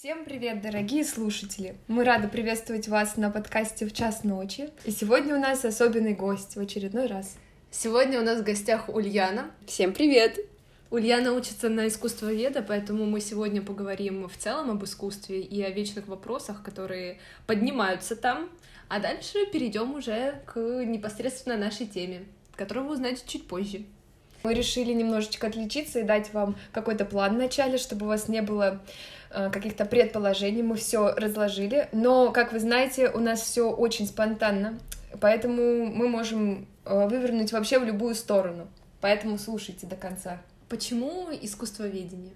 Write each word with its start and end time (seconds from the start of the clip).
Всем 0.00 0.24
привет, 0.24 0.62
дорогие 0.62 1.04
слушатели! 1.04 1.74
Мы 1.88 2.04
рады 2.04 2.28
приветствовать 2.28 2.86
вас 2.86 3.16
на 3.16 3.32
подкасте 3.32 3.84
«В 3.84 3.92
час 3.92 4.22
ночи». 4.22 4.70
И 4.84 4.92
сегодня 4.92 5.34
у 5.34 5.40
нас 5.40 5.64
особенный 5.64 6.14
гость 6.14 6.54
в 6.54 6.60
очередной 6.60 7.06
раз. 7.06 7.36
Сегодня 7.72 8.20
у 8.20 8.22
нас 8.22 8.40
в 8.40 8.44
гостях 8.44 8.88
Ульяна. 8.88 9.50
Всем 9.66 9.92
привет! 9.92 10.38
Ульяна 10.92 11.32
учится 11.32 11.68
на 11.68 11.88
искусствоведа, 11.88 12.62
поэтому 12.62 13.06
мы 13.06 13.20
сегодня 13.20 13.60
поговорим 13.60 14.28
в 14.28 14.36
целом 14.36 14.70
об 14.70 14.84
искусстве 14.84 15.40
и 15.40 15.60
о 15.62 15.70
вечных 15.70 16.06
вопросах, 16.06 16.62
которые 16.62 17.18
поднимаются 17.48 18.14
там. 18.14 18.50
А 18.86 19.00
дальше 19.00 19.46
перейдем 19.52 19.96
уже 19.96 20.40
к 20.46 20.60
непосредственно 20.84 21.56
нашей 21.56 21.86
теме, 21.86 22.22
которую 22.54 22.86
вы 22.86 22.92
узнаете 22.92 23.22
чуть 23.26 23.48
позже. 23.48 23.82
Мы 24.44 24.54
решили 24.54 24.92
немножечко 24.92 25.48
отличиться 25.48 25.98
и 25.98 26.04
дать 26.04 26.32
вам 26.32 26.56
какой-то 26.70 27.04
план 27.04 27.34
в 27.34 27.38
начале, 27.38 27.78
чтобы 27.78 28.06
у 28.06 28.08
вас 28.08 28.28
не 28.28 28.40
было 28.40 28.80
каких-то 29.30 29.84
предположений. 29.84 30.62
Мы 30.62 30.76
все 30.76 31.14
разложили. 31.14 31.88
Но, 31.92 32.32
как 32.32 32.52
вы 32.52 32.60
знаете, 32.60 33.10
у 33.10 33.20
нас 33.20 33.40
все 33.42 33.70
очень 33.70 34.06
спонтанно, 34.06 34.78
поэтому 35.20 35.86
мы 35.86 36.08
можем 36.08 36.66
э, 36.84 37.08
вывернуть 37.08 37.52
вообще 37.52 37.78
в 37.78 37.84
любую 37.84 38.14
сторону. 38.14 38.68
Поэтому 39.00 39.38
слушайте 39.38 39.86
до 39.86 39.96
конца. 39.96 40.40
Почему 40.68 41.28
искусствоведение? 41.30 42.34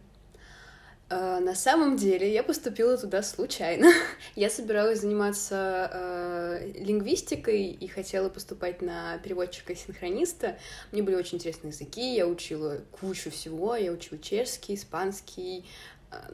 Uh, 1.10 1.40
на 1.40 1.54
самом 1.54 1.98
деле 1.98 2.32
я 2.32 2.42
поступила 2.42 2.96
туда 2.96 3.22
случайно. 3.22 3.92
я 4.34 4.48
собиралась 4.48 5.00
заниматься 5.00 5.90
uh, 5.92 6.82
лингвистикой 6.82 7.66
и 7.66 7.86
хотела 7.86 8.30
поступать 8.30 8.80
на 8.80 9.18
переводчика 9.18 9.74
и 9.74 9.76
синхрониста. 9.76 10.56
Мне 10.90 11.02
были 11.02 11.16
очень 11.16 11.36
интересные 11.36 11.70
языки, 11.72 12.14
я 12.14 12.26
учила 12.26 12.78
кучу 12.98 13.30
всего. 13.30 13.76
Я 13.76 13.92
учила 13.92 14.18
чешский, 14.18 14.74
испанский, 14.74 15.66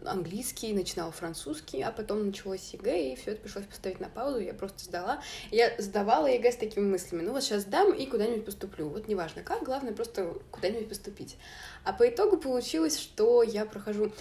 английский, 0.04 0.72
начинала 0.72 1.12
французский, 1.12 1.82
а 1.82 1.90
потом 1.90 2.26
началось 2.26 2.70
ЕГЭ, 2.72 3.12
и 3.12 3.16
все 3.16 3.32
это 3.32 3.42
пришлось 3.42 3.66
поставить 3.66 4.00
на 4.00 4.08
паузу, 4.08 4.38
я 4.38 4.54
просто 4.54 4.84
сдала. 4.84 5.22
Я 5.50 5.74
сдавала 5.78 6.26
ЕГЭ 6.26 6.52
с 6.52 6.56
такими 6.56 6.84
мыслями, 6.84 7.22
ну 7.22 7.32
вот 7.32 7.42
сейчас 7.42 7.62
сдам 7.62 7.92
и 7.92 8.06
куда-нибудь 8.06 8.44
поступлю. 8.44 8.88
Вот 8.88 9.08
неважно 9.08 9.42
как, 9.42 9.62
главное 9.62 9.92
просто 9.92 10.34
куда-нибудь 10.50 10.88
поступить. 10.88 11.36
А 11.84 11.92
по 11.92 12.08
итогу 12.08 12.36
получилось, 12.36 12.98
что 12.98 13.42
я 13.42 13.64
прохожу 13.64 14.12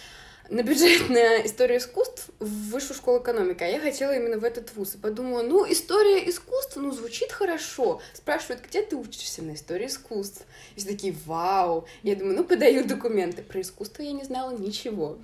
на 0.50 0.64
бюджетную 0.64 1.46
историю 1.46 1.80
искусств 1.80 2.30
в 2.40 2.72
высшую 2.72 2.96
школу 2.96 3.20
экономики, 3.20 3.64
а 3.64 3.68
я 3.68 3.80
хотела 3.80 4.16
именно 4.16 4.38
в 4.38 4.44
этот 4.44 4.76
вуз. 4.76 4.96
И 4.96 4.98
подумала, 4.98 5.42
ну, 5.44 5.70
история 5.70 6.28
искусств, 6.30 6.76
ну, 6.78 6.92
звучит 6.92 7.32
хорошо. 7.32 8.02
Спрашивают, 8.14 8.62
где 8.66 8.82
ты 8.82 8.96
учишься 8.96 9.42
на 9.42 9.56
истории 9.56 9.88
искусств? 9.88 10.46
И 10.76 10.80
все 10.80 10.90
такие, 10.90 11.16
вау. 11.26 11.86
Я 12.04 12.16
думаю, 12.16 12.38
ну, 12.38 12.44
подаю 12.44 12.86
документы. 12.86 13.44
Про 13.44 13.62
искусство 13.62 14.04
я 14.04 14.14
не 14.14 14.24
знала 14.24 14.52
ничего. 14.52 15.18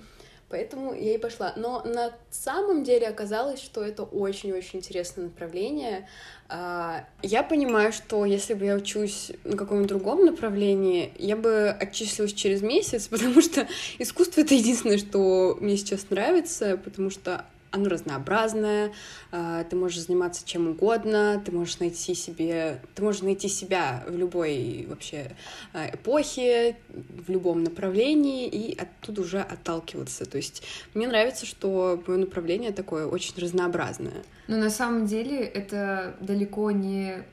Поэтому 0.48 0.94
я 0.94 1.14
и 1.14 1.18
пошла. 1.18 1.52
Но 1.56 1.82
на 1.84 2.12
самом 2.30 2.84
деле 2.84 3.08
оказалось, 3.08 3.60
что 3.60 3.82
это 3.82 4.02
очень-очень 4.02 4.78
интересное 4.78 5.24
направление. 5.24 6.08
А, 6.48 7.06
я 7.22 7.42
понимаю, 7.42 7.92
что 7.92 8.24
если 8.24 8.54
бы 8.54 8.66
я 8.66 8.74
учусь 8.76 9.32
на 9.44 9.56
каком-нибудь 9.56 9.88
другом 9.88 10.24
направлении, 10.26 11.12
я 11.18 11.36
бы 11.36 11.70
отчислилась 11.70 12.34
через 12.34 12.62
месяц, 12.62 13.08
потому 13.08 13.40
что 13.40 13.66
искусство— 13.98 14.40
это 14.42 14.54
единственное, 14.54 14.98
что 14.98 15.56
мне 15.60 15.76
сейчас 15.76 16.10
нравится, 16.10 16.76
потому 16.76 17.10
что 17.10 17.44
оно 17.74 17.88
разнообразное, 17.88 18.92
а, 19.32 19.64
ты 19.64 19.76
можешь 19.76 20.00
заниматься 20.00 20.46
чем 20.46 20.68
угодно, 20.68 21.42
ты 21.44 21.52
можешь 21.52 21.80
найти 21.80 22.14
себе, 22.14 22.80
ты 22.94 23.02
можешь 23.02 23.22
найти 23.22 23.48
себя 23.48 24.04
в 24.08 24.16
любой 24.16 24.86
вообще 24.88 25.32
а, 25.72 25.90
эпохе, 25.92 26.76
в 26.88 27.30
любом 27.30 27.64
направлении 27.64 28.46
и 28.48 28.78
оттуда 28.78 29.22
уже 29.22 29.40
отталкиваться. 29.40 30.24
То 30.24 30.36
есть 30.36 30.62
мне 30.94 31.08
нравится, 31.08 31.46
что 31.46 32.02
мое 32.06 32.18
направление 32.18 32.72
такое 32.72 33.06
очень 33.06 33.34
разнообразное. 33.36 34.22
Но 34.46 34.56
на 34.56 34.70
самом 34.70 35.06
деле 35.06 35.40
это 35.40 36.14
далеко 36.20 36.70
не 36.70 37.24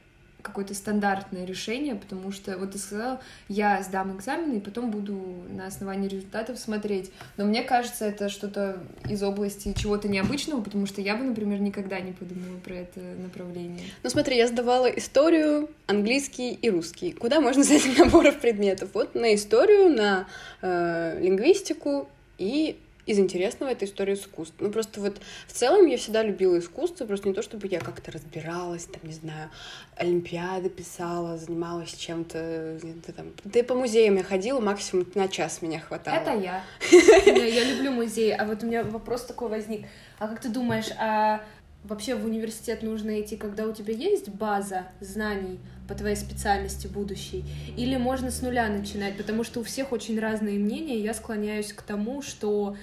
какое-то 0.42 0.74
стандартное 0.74 1.46
решение, 1.46 1.96
потому 1.96 2.32
что, 2.32 2.58
вот 2.58 2.72
ты 2.72 2.78
сказал, 2.78 3.20
я 3.48 3.82
сдам 3.84 4.16
экзамены 4.16 4.58
и 4.58 4.60
потом 4.60 4.92
буду 4.92 5.44
на 5.50 5.68
основании 5.68 6.08
результатов 6.08 6.60
смотреть. 6.60 7.12
Но 7.38 7.46
мне 7.46 7.64
кажется, 7.64 8.06
это 8.06 8.30
что-то 8.30 8.80
из 9.10 9.22
области 9.24 9.74
чего-то 9.78 10.08
необычного, 10.08 10.62
потому 10.62 10.86
что 10.86 11.02
я 11.02 11.16
бы, 11.16 11.24
например, 11.24 11.60
никогда 11.62 12.00
не 12.00 12.12
подумала 12.12 12.58
про 12.64 12.76
это 12.76 13.00
направление. 13.00 13.86
Ну 14.04 14.10
смотри, 14.10 14.38
я 14.38 14.48
сдавала 14.48 14.88
историю, 14.88 15.70
английский 15.88 16.54
и 16.54 16.70
русский. 16.70 17.12
Куда 17.12 17.40
можно 17.40 17.62
взять 17.64 17.98
наборов 17.98 18.40
предметов? 18.40 18.90
Вот 18.94 19.16
на 19.16 19.36
историю, 19.36 19.90
на 19.90 20.28
э, 20.62 21.20
лингвистику 21.22 22.10
и 22.38 22.78
из 23.12 23.20
интересного 23.20 23.72
это 23.72 23.86
история 23.86 24.14
искусства. 24.14 24.66
Ну, 24.66 24.72
просто 24.72 25.02
вот 25.02 25.22
в 25.48 25.54
целом 25.54 25.86
я 25.88 25.98
всегда 25.98 26.24
любила 26.24 26.58
искусство, 26.58 27.06
просто 27.06 27.28
не 27.28 27.34
то, 27.34 27.42
чтобы 27.42 27.68
я 27.68 27.80
как-то 27.80 28.12
разбиралась, 28.12 28.86
там, 28.86 29.02
не 29.04 29.14
знаю, 29.14 29.50
олимпиады 29.96 30.70
писала, 30.70 31.38
занималась 31.38 31.94
чем-то, 31.94 32.80
там, 33.16 33.28
да 33.44 33.60
и 33.60 33.64
по 33.64 33.76
музеям 33.76 34.16
я 34.16 34.24
ходила, 34.24 34.60
максимум 34.60 35.06
на 35.16 35.28
час 35.28 35.62
меня 35.62 35.80
хватало. 35.80 36.16
Это 36.16 36.34
я. 36.40 36.64
Я 37.26 37.64
люблю 37.66 37.92
музеи, 37.92 38.32
а 38.32 38.46
вот 38.46 38.64
у 38.64 38.66
меня 38.66 38.84
вопрос 38.84 39.26
такой 39.26 39.50
возник. 39.50 39.86
А 40.20 40.28
как 40.28 40.42
ты 40.42 40.50
думаешь, 40.50 40.90
а 40.98 41.42
вообще 41.84 42.16
в 42.16 42.26
университет 42.26 42.84
нужно 42.84 43.22
идти, 43.22 43.38
когда 43.38 43.66
у 43.66 43.74
тебя 43.74 43.94
есть 43.94 44.30
база 44.30 44.88
знаний 45.00 45.60
по 45.88 45.96
твоей 45.96 46.16
специальности 46.16 46.88
будущей, 46.88 47.44
или 47.76 47.98
можно 47.98 48.32
с 48.32 48.42
нуля 48.42 48.70
начинать, 48.70 49.18
потому 49.18 49.44
что 49.44 49.60
у 49.60 49.64
всех 49.64 49.92
очень 49.92 50.20
разные 50.20 50.60
мнения, 50.60 51.00
я 51.00 51.14
склоняюсь 51.14 51.74
к 51.74 51.82
тому, 51.82 52.22
что, 52.22 52.78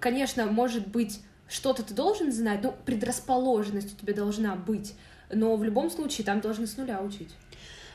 конечно, 0.00 0.46
может 0.46 0.86
быть, 0.88 1.20
что-то 1.48 1.82
ты 1.82 1.94
должен 1.94 2.32
знать, 2.32 2.60
ну, 2.62 2.74
предрасположенность 2.84 3.94
у 3.94 3.96
тебя 3.96 4.14
должна 4.14 4.56
быть, 4.56 4.94
но 5.30 5.56
в 5.56 5.64
любом 5.64 5.90
случае 5.90 6.24
там 6.24 6.40
должны 6.40 6.66
с 6.66 6.76
нуля 6.76 7.00
учить. 7.00 7.34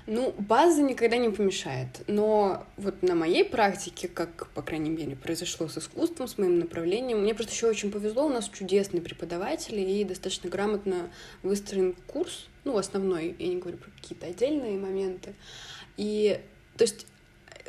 Ну, 0.08 0.34
база 0.40 0.82
никогда 0.82 1.18
не 1.18 1.30
помешает, 1.30 2.02
но 2.08 2.66
вот 2.76 3.04
на 3.04 3.14
моей 3.14 3.46
практике, 3.46 4.08
как, 4.08 4.48
по 4.50 4.64
крайней 4.64 4.90
мере, 4.90 5.16
произошло 5.16 5.68
с 5.68 5.78
искусством, 5.78 6.28
с 6.28 6.40
моим 6.40 6.58
направлением, 6.58 7.22
мне 7.22 7.36
просто 7.36 7.54
еще 7.54 7.68
очень 7.68 7.92
повезло, 7.92 8.26
у 8.26 8.30
нас 8.30 8.50
чудесные 8.50 9.02
преподаватели 9.02 9.80
и 9.80 10.04
достаточно 10.04 10.50
грамотно 10.50 11.12
выстроен 11.44 11.94
курс, 12.08 12.48
ну, 12.64 12.78
основной, 12.78 13.36
я 13.38 13.48
не 13.48 13.58
говорю 13.58 13.78
про 13.78 13.92
какие-то 13.92 14.26
отдельные 14.26 14.80
моменты, 14.80 15.36
и, 15.98 16.42
то 16.78 16.84
есть, 16.84 17.06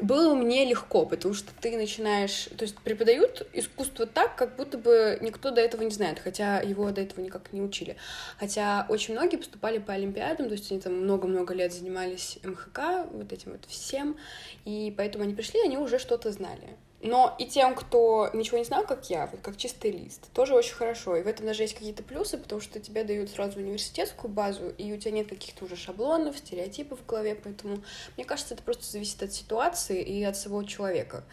было 0.01 0.35
мне 0.35 0.65
легко, 0.65 1.05
потому 1.05 1.35
что 1.35 1.53
ты 1.61 1.77
начинаешь... 1.77 2.49
То 2.57 2.65
есть 2.65 2.77
преподают 2.79 3.47
искусство 3.53 4.07
так, 4.07 4.37
как 4.37 4.57
будто 4.57 4.79
бы 4.79 5.19
никто 5.21 5.51
до 5.51 5.61
этого 5.61 5.83
не 5.83 5.91
знает, 5.91 6.19
хотя 6.19 6.61
его 6.61 6.91
до 6.91 7.03
этого 7.03 7.21
никак 7.21 7.53
не 7.53 7.61
учили. 7.61 7.97
Хотя 8.39 8.87
очень 8.89 9.15
многие 9.15 9.37
поступали 9.37 9.79
по 9.79 9.93
Олимпиадам, 9.93 10.47
то 10.47 10.53
есть 10.53 10.71
они 10.71 10.81
там 10.81 10.95
много-много 10.95 11.55
лет 11.55 11.73
занимались 11.73 12.39
МХК, 12.43 13.07
вот 13.11 13.33
этим 13.33 13.53
вот 13.53 13.65
всем, 13.67 14.17
и 14.65 14.93
поэтому 14.97 15.25
они 15.25 15.35
пришли, 15.35 15.61
они 15.65 15.77
уже 15.77 15.99
что-то 15.99 16.31
знали. 16.31 16.77
Но 17.03 17.35
и 17.37 17.47
тем, 17.47 17.75
кто 17.75 18.31
ничего 18.33 18.59
не 18.59 18.65
знал, 18.65 18.87
как 18.87 19.11
я, 19.11 19.27
вот 19.27 19.41
как 19.41 19.57
чистый 19.57 19.91
лист, 19.91 20.29
тоже 20.33 20.55
очень 20.55 20.75
хорошо. 20.75 21.17
И 21.17 21.23
в 21.23 21.27
этом 21.27 21.47
даже 21.47 21.65
есть 21.65 21.75
какие-то 21.75 22.05
плюсы, 22.05 22.39
потому 22.39 22.61
что 22.61 22.79
тебе 22.79 23.03
дают 23.03 23.29
сразу 23.31 23.59
университетскую 23.59 24.33
базу, 24.33 24.69
и 24.79 24.93
у 24.93 24.97
тебя 24.97 25.11
нет 25.11 25.29
каких-то 25.29 25.65
уже 25.65 25.75
шаблонов, 25.75 26.39
стереотипов 26.39 27.01
в 27.01 27.07
голове. 27.07 27.35
Поэтому, 27.35 27.79
мне 28.17 28.25
кажется, 28.25 28.55
это 28.55 28.63
просто 28.63 28.85
зависит 28.85 29.21
от 29.21 29.33
ситуации 29.33 30.01
и 30.01 30.23
от 30.23 30.37
самого 30.37 30.65
человека 30.65 31.25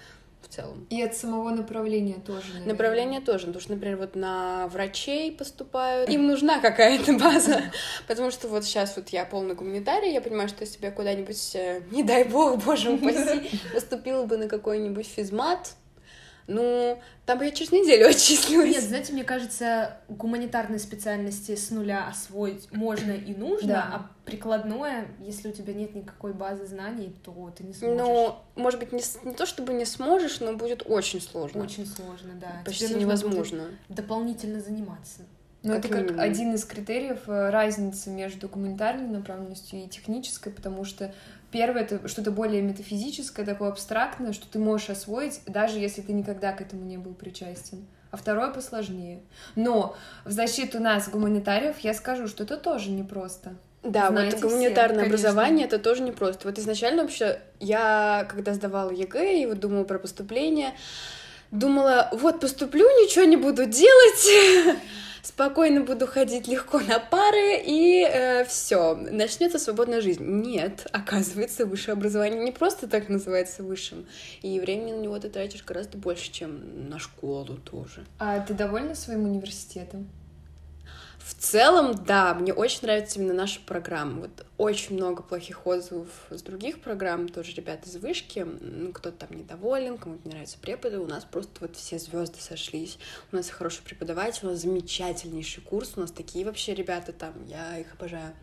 в 0.41 0.47
целом. 0.47 0.87
И 0.89 1.01
от 1.01 1.15
самого 1.15 1.49
направления 1.49 2.15
тоже. 2.25 2.47
Наверное. 2.47 2.71
Направление 2.71 3.21
тоже, 3.21 3.47
потому 3.47 3.61
что, 3.61 3.71
например, 3.73 3.97
вот 3.97 4.15
на 4.15 4.67
врачей 4.67 5.31
поступают, 5.31 6.09
им 6.09 6.27
нужна 6.27 6.59
какая-то 6.59 7.13
база, 7.13 7.61
потому 8.07 8.31
что 8.31 8.47
вот 8.47 8.63
сейчас 8.65 8.95
вот 8.95 9.09
я 9.09 9.25
полный 9.25 9.55
гуманитарий, 9.55 10.13
я 10.13 10.21
понимаю, 10.21 10.49
что 10.49 10.61
если 10.61 10.79
бы 10.79 10.85
я 10.85 10.91
куда-нибудь, 10.91 11.55
э, 11.55 11.81
не 11.91 12.03
дай 12.03 12.23
бог, 12.23 12.63
боже 12.63 12.91
упаси, 12.91 13.49
поступила 13.73 14.25
бы 14.25 14.37
на 14.37 14.47
какой-нибудь 14.47 15.07
физмат, 15.07 15.75
ну, 16.49 16.99
там 17.25 17.37
бы 17.37 17.45
я 17.45 17.51
через 17.51 17.71
неделю 17.71 18.07
отчислилась. 18.09 18.71
Нет, 18.71 18.83
знаете, 18.83 19.13
мне 19.13 19.23
кажется, 19.23 19.97
гуманитарные 20.09 20.79
специальности 20.79 21.55
с 21.55 21.69
нуля 21.69 22.07
освоить 22.07 22.71
можно 22.71 23.11
и 23.11 23.33
нужно, 23.35 23.67
да. 23.67 23.89
а 23.93 24.11
прикладное, 24.25 25.07
если 25.19 25.49
у 25.49 25.51
тебя 25.51 25.73
нет 25.73 25.95
никакой 25.95 26.33
базы 26.33 26.65
знаний, 26.65 27.15
то 27.23 27.53
ты 27.55 27.63
не 27.63 27.73
сможешь. 27.73 27.97
Ну, 27.97 28.35
может 28.55 28.79
быть, 28.79 28.91
не, 28.91 29.03
не 29.23 29.35
то 29.35 29.45
чтобы 29.45 29.73
не 29.73 29.85
сможешь, 29.85 30.39
но 30.39 30.53
будет 30.53 30.83
очень 30.85 31.21
сложно. 31.21 31.61
Очень 31.61 31.85
сложно, 31.85 32.33
да. 32.41 32.61
Почти 32.65 32.87
Тебе 32.87 33.01
невозможно. 33.01 33.65
дополнительно 33.87 34.59
заниматься. 34.59 35.21
Ну, 35.61 35.73
это 35.73 35.89
как 35.89 36.17
один 36.17 36.53
из 36.55 36.63
критериев 36.63 37.27
э, 37.27 37.49
разницы 37.49 38.09
между 38.09 38.47
гуманитарной 38.47 39.07
направленностью 39.07 39.83
и 39.83 39.89
технической, 39.89 40.53
потому 40.53 40.85
что 40.85 41.13
первое— 41.51 41.81
это 41.83 42.07
что-то 42.07 42.31
более 42.31 42.61
метафизическое, 42.61 43.45
такое 43.45 43.69
абстрактное, 43.69 44.33
что 44.33 44.47
ты 44.47 44.59
можешь 44.59 44.89
освоить, 44.89 45.41
даже 45.45 45.79
если 45.79 46.01
ты 46.01 46.13
никогда 46.13 46.51
к 46.53 46.61
этому 46.61 46.85
не 46.85 46.97
был 46.97 47.13
причастен. 47.13 47.85
А 48.11 48.17
второе 48.17 48.51
посложнее. 48.51 49.21
Но 49.55 49.95
в 50.25 50.31
защиту 50.31 50.79
нас, 50.79 51.09
гуманитариев, 51.09 51.79
я 51.79 51.93
скажу, 51.93 52.27
что 52.27 52.43
это 52.43 52.57
тоже 52.57 52.89
непросто. 52.89 53.55
Да, 53.83 54.09
Знаете 54.09 54.37
вот 54.37 54.45
гуманитарное 54.45 55.05
все, 55.05 55.07
образование 55.07 55.65
это 55.65 55.79
тоже 55.79 56.01
непросто. 56.01 56.47
Вот 56.47 56.57
изначально 56.57 57.03
вообще 57.03 57.39
я, 57.59 58.27
когда 58.29 58.53
сдавала 58.53 58.89
ЕГЭ 58.89 59.43
и 59.43 59.45
вот 59.45 59.59
думала 59.59 59.85
про 59.85 59.99
поступление, 59.99 60.73
думала, 61.51 62.09
вот 62.11 62.41
поступлю, 62.41 62.85
ничего 63.01 63.25
не 63.25 63.37
буду 63.37 63.65
делать, 63.65 64.75
спокойно 65.21 65.81
буду 65.81 66.07
ходить 66.07 66.47
легко 66.47 66.79
на 66.79 66.99
пары, 66.99 67.61
и 67.65 68.03
э, 68.03 68.45
все, 68.45 68.95
начнется 68.95 69.59
свободная 69.59 70.01
жизнь. 70.01 70.23
Нет, 70.23 70.87
оказывается, 70.91 71.65
высшее 71.65 71.93
образование 71.93 72.43
не 72.43 72.51
просто 72.51 72.87
так 72.87 73.09
называется 73.09 73.63
высшим, 73.63 74.05
и 74.41 74.59
времени 74.59 74.91
на 74.91 75.01
него 75.01 75.19
ты 75.19 75.29
тратишь 75.29 75.63
гораздо 75.63 75.97
больше, 75.97 76.31
чем 76.31 76.89
на 76.89 76.99
школу 76.99 77.57
тоже. 77.57 78.05
А 78.17 78.39
ты 78.39 78.53
довольна 78.53 78.95
своим 78.95 79.25
университетом? 79.25 80.09
В 81.29 81.35
целом, 81.35 81.93
да, 81.93 82.33
мне 82.33 82.51
очень 82.51 82.79
нравится 82.81 83.19
именно 83.19 83.35
наша 83.35 83.59
программа. 83.61 84.21
Вот 84.21 84.47
очень 84.57 84.95
много 84.95 85.21
плохих 85.21 85.67
отзывов 85.67 86.07
с 86.31 86.41
других 86.41 86.81
программ, 86.81 87.29
тоже 87.29 87.53
ребята 87.53 87.87
из 87.87 87.97
вышки, 87.97 88.47
ну, 88.59 88.91
кто-то 88.91 89.27
там 89.27 89.37
недоволен, 89.37 89.99
кому-то 89.99 90.27
не 90.27 90.31
нравятся 90.31 90.57
преподы, 90.57 90.97
у 90.97 91.05
нас 91.05 91.23
просто 91.25 91.51
вот 91.59 91.75
все 91.75 91.99
звезды 91.99 92.41
сошлись, 92.41 92.97
у 93.31 93.35
нас 93.35 93.47
хороший 93.51 93.83
преподаватель, 93.83 94.47
у 94.47 94.49
нас 94.49 94.61
замечательнейший 94.61 95.61
курс, 95.61 95.93
у 95.97 95.99
нас 95.99 96.11
такие 96.11 96.43
вообще 96.45 96.73
ребята 96.73 97.13
там, 97.13 97.33
я 97.45 97.77
их 97.77 97.93
обожаю. 97.93 98.33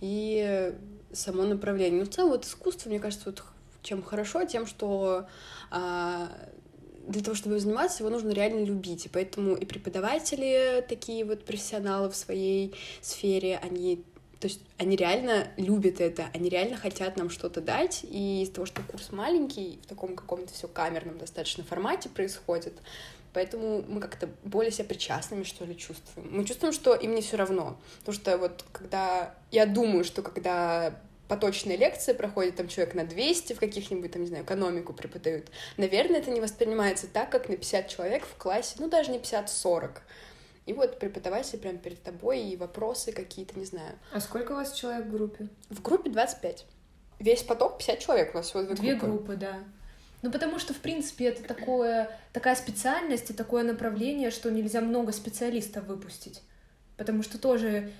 И 0.00 0.74
само 1.12 1.42
направление. 1.42 2.00
Ну, 2.00 2.06
в 2.06 2.14
целом, 2.14 2.30
вот 2.30 2.46
искусство, 2.46 2.88
мне 2.88 3.00
кажется, 3.00 3.26
вот 3.26 3.42
чем 3.82 4.02
хорошо, 4.02 4.46
тем, 4.46 4.66
что 4.66 5.26
а, 5.70 6.30
для 7.08 7.22
того, 7.22 7.34
чтобы 7.34 7.58
заниматься, 7.58 8.02
его 8.02 8.10
нужно 8.10 8.30
реально 8.30 8.64
любить. 8.64 9.06
И 9.06 9.08
поэтому 9.08 9.54
и 9.54 9.64
преподаватели 9.64 10.84
такие 10.88 11.24
вот 11.24 11.44
профессионалы 11.44 12.10
в 12.10 12.16
своей 12.16 12.74
сфере, 13.00 13.58
они 13.62 14.04
то 14.40 14.48
есть 14.48 14.60
они 14.76 14.94
реально 14.94 15.48
любят 15.56 16.02
это, 16.02 16.26
они 16.34 16.50
реально 16.50 16.76
хотят 16.76 17.16
нам 17.16 17.30
что-то 17.30 17.62
дать, 17.62 18.04
и 18.04 18.42
из-за 18.42 18.52
того, 18.52 18.66
что 18.66 18.82
курс 18.82 19.10
маленький, 19.10 19.78
в 19.82 19.86
таком 19.86 20.14
каком-то 20.14 20.52
все 20.52 20.68
камерном 20.68 21.16
достаточно 21.16 21.64
формате 21.64 22.10
происходит, 22.10 22.74
поэтому 23.32 23.82
мы 23.88 24.02
как-то 24.02 24.28
более 24.42 24.70
себя 24.70 24.84
причастными, 24.84 25.44
что 25.44 25.64
ли, 25.64 25.74
чувствуем. 25.74 26.28
Мы 26.30 26.44
чувствуем, 26.44 26.74
что 26.74 26.94
им 26.94 27.14
не 27.14 27.22
все 27.22 27.38
равно, 27.38 27.78
потому 28.00 28.14
что 28.14 28.36
вот 28.36 28.66
когда... 28.70 29.34
Я 29.50 29.64
думаю, 29.64 30.04
что 30.04 30.20
когда 30.20 30.94
поточная 31.28 31.76
лекция 31.76 32.14
проходит, 32.14 32.56
там 32.56 32.68
человек 32.68 32.94
на 32.94 33.04
200 33.04 33.54
в 33.54 33.60
каких-нибудь, 33.60 34.12
там, 34.12 34.22
не 34.22 34.28
знаю, 34.28 34.44
экономику 34.44 34.92
преподают, 34.92 35.48
наверное, 35.76 36.20
это 36.20 36.30
не 36.30 36.40
воспринимается 36.40 37.06
так, 37.06 37.30
как 37.30 37.48
на 37.48 37.56
50 37.56 37.88
человек 37.88 38.24
в 38.24 38.36
классе, 38.36 38.76
ну, 38.78 38.88
даже 38.88 39.10
не 39.10 39.18
50-40. 39.18 39.98
И 40.66 40.72
вот 40.72 40.98
преподаватель 40.98 41.58
прямо 41.58 41.78
перед 41.78 42.02
тобой, 42.02 42.40
и 42.40 42.56
вопросы 42.56 43.12
какие-то, 43.12 43.58
не 43.58 43.66
знаю. 43.66 43.98
А 44.12 44.20
сколько 44.20 44.52
у 44.52 44.54
вас 44.54 44.72
человек 44.72 45.06
в 45.06 45.10
группе? 45.10 45.48
В 45.68 45.82
группе 45.82 46.10
25. 46.10 46.66
Весь 47.18 47.42
поток 47.42 47.78
50 47.78 47.98
человек 47.98 48.34
у 48.34 48.38
нас 48.38 48.46
всего 48.46 48.62
две, 48.62 48.74
две 48.74 48.94
группы. 48.94 49.06
группы, 49.06 49.36
да. 49.36 49.58
Ну, 50.22 50.30
потому 50.30 50.58
что, 50.58 50.72
в 50.72 50.78
принципе, 50.78 51.26
это 51.26 51.42
такое, 51.42 52.18
такая 52.32 52.54
специальность 52.56 53.28
и 53.28 53.34
такое 53.34 53.62
направление, 53.62 54.30
что 54.30 54.50
нельзя 54.50 54.80
много 54.80 55.12
специалистов 55.12 55.84
выпустить. 55.84 56.40
Потому 56.96 57.22
что 57.22 57.38
тоже 57.38 57.92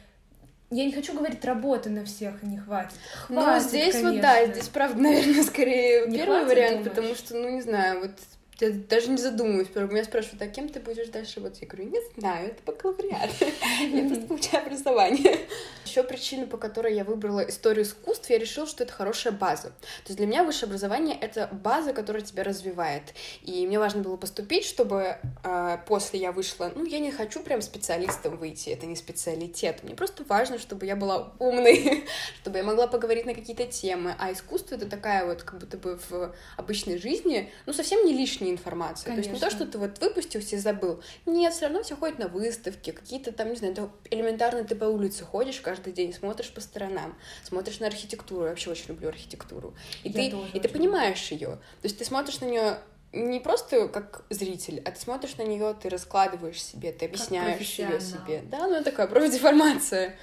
я 0.71 0.85
не 0.87 0.93
хочу 0.93 1.15
говорить, 1.15 1.45
работы 1.45 1.91
на 1.91 2.05
всех 2.05 2.43
не 2.43 2.59
хватит. 2.59 2.95
Ну, 3.29 3.43
хватит 3.43 3.63
ну, 3.63 3.69
здесь 3.69 3.93
конечно. 3.93 4.13
вот, 4.13 4.21
да, 4.21 4.47
здесь, 4.47 4.69
правда, 4.69 4.99
наверное, 5.03 5.45
скорее 5.45 6.07
не 6.07 6.19
первый 6.19 6.45
вариант, 6.45 6.85
думаешь? 6.85 6.91
потому 6.91 7.15
что, 7.15 7.35
ну, 7.35 7.49
не 7.51 7.63
знаю, 7.63 8.01
вот 8.01 8.13
я 8.61 8.71
даже 8.71 9.11
не 9.11 9.17
задумываюсь. 9.17 9.69
Меня 9.75 10.05
спрашивают, 10.05 10.43
а 10.43 10.47
кем 10.47 10.69
ты 10.69 10.81
будешь 10.81 11.09
дальше 11.09 11.37
работать? 11.37 11.61
Я 11.63 11.69
говорю, 11.69 11.91
не 11.91 12.01
знаю, 12.17 12.49
это 12.49 12.63
бакалавриат. 12.65 13.31
Я 13.93 14.07
просто 14.07 14.27
получаю 14.27 14.67
образование. 14.67 15.41
Еще 15.85 16.03
причина, 16.03 16.47
по 16.47 16.57
которой 16.57 16.95
я 16.95 17.05
выбрала 17.05 17.41
историю 17.41 17.85
искусств, 17.85 18.29
я 18.31 18.39
решила, 18.39 18.67
что 18.67 18.83
это 18.85 18.93
хорошая 18.93 19.33
база. 19.33 19.69
То 19.69 20.09
есть 20.09 20.17
для 20.17 20.27
меня 20.27 20.43
высшее 20.43 20.67
образование— 20.67 21.17
это 21.21 21.49
база, 21.53 21.93
которая 21.93 22.23
тебя 22.23 22.43
развивает. 22.43 23.15
И 23.43 23.67
мне 23.67 23.79
важно 23.79 24.03
было 24.03 24.17
поступить, 24.17 24.65
чтобы 24.65 25.19
э, 25.45 25.79
после 25.87 26.21
я 26.21 26.33
вышла... 26.33 26.73
Ну, 26.75 26.85
я 26.85 26.99
не 26.99 27.13
хочу 27.13 27.43
прям 27.43 27.63
специалистом 27.63 28.37
выйти, 28.37 28.71
это 28.71 28.87
не 28.87 28.97
специалитет. 28.97 29.83
Мне 29.83 29.95
просто 29.95 30.25
важно, 30.25 30.59
чтобы 30.59 30.87
я 30.87 30.97
была 30.97 31.33
умной, 31.39 32.05
чтобы 32.41 32.59
я 32.59 32.65
могла 32.65 32.87
поговорить 32.87 33.27
на 33.27 33.35
какие-то 33.35 33.67
темы. 33.67 34.17
А 34.19 34.33
искусство— 34.33 34.75
это 34.77 34.87
такая 34.87 35.27
вот, 35.27 35.43
как 35.43 35.61
будто 35.61 35.77
бы 35.77 36.01
в 36.09 36.35
обычной 36.57 36.99
жизни, 36.99 37.53
ну, 37.67 37.73
совсем 37.73 38.05
не 38.05 38.15
лишняя 38.15 38.44
информация. 38.51 39.07
Конечно. 39.07 39.23
То 39.23 39.31
есть 39.31 39.43
не 39.43 39.49
то, 39.49 39.55
что 39.55 39.67
ты 39.67 39.79
вот 39.79 39.99
выпустился 40.01 40.57
и 40.57 40.59
забыл. 40.59 41.03
Нет, 41.27 41.53
все 41.53 41.67
равно 41.67 41.83
все 41.83 41.97
ходят 41.97 42.19
на 42.19 42.29
выставки, 42.29 42.91
какие-то 42.91 43.33
там, 43.33 43.51
не 43.51 43.57
знаю, 43.57 43.91
элементарно 44.11 44.65
ты 44.65 44.75
по 44.75 44.85
улице 44.85 45.25
ходишь 45.25 45.61
каждый 45.61 45.93
день, 45.93 46.13
смотришь 46.13 46.53
по 46.53 46.61
сторонам, 46.61 47.17
смотришь 47.43 47.81
на 47.81 47.87
архитектуру. 47.87 48.45
Я 48.45 48.51
вообще 48.51 48.71
очень 48.71 48.89
люблю 48.89 49.09
архитектуру. 49.09 49.75
И 50.03 50.09
Я 50.09 50.15
ты, 50.15 50.37
и 50.55 50.61
ты 50.61 50.69
понимаешь 50.69 51.31
ее. 51.31 51.49
То 51.49 51.85
есть 51.85 51.99
ты 51.99 52.05
смотришь 52.05 52.41
на 52.41 52.47
нее 52.47 52.79
не 53.15 53.41
просто 53.41 53.89
как 53.89 54.25
зритель, 54.31 54.83
а 54.85 54.91
ты 54.91 55.01
смотришь 55.01 55.37
на 55.37 55.43
нее, 55.43 55.75
ты 55.81 55.89
раскладываешь 55.89 56.63
себе, 56.63 56.93
ты 56.93 57.07
объясняешь 57.07 57.79
ее 57.79 58.01
себе. 58.01 58.43
Да, 58.51 58.67
ну 58.67 58.83
такая 58.83 59.07
профдеформация. 59.07 60.17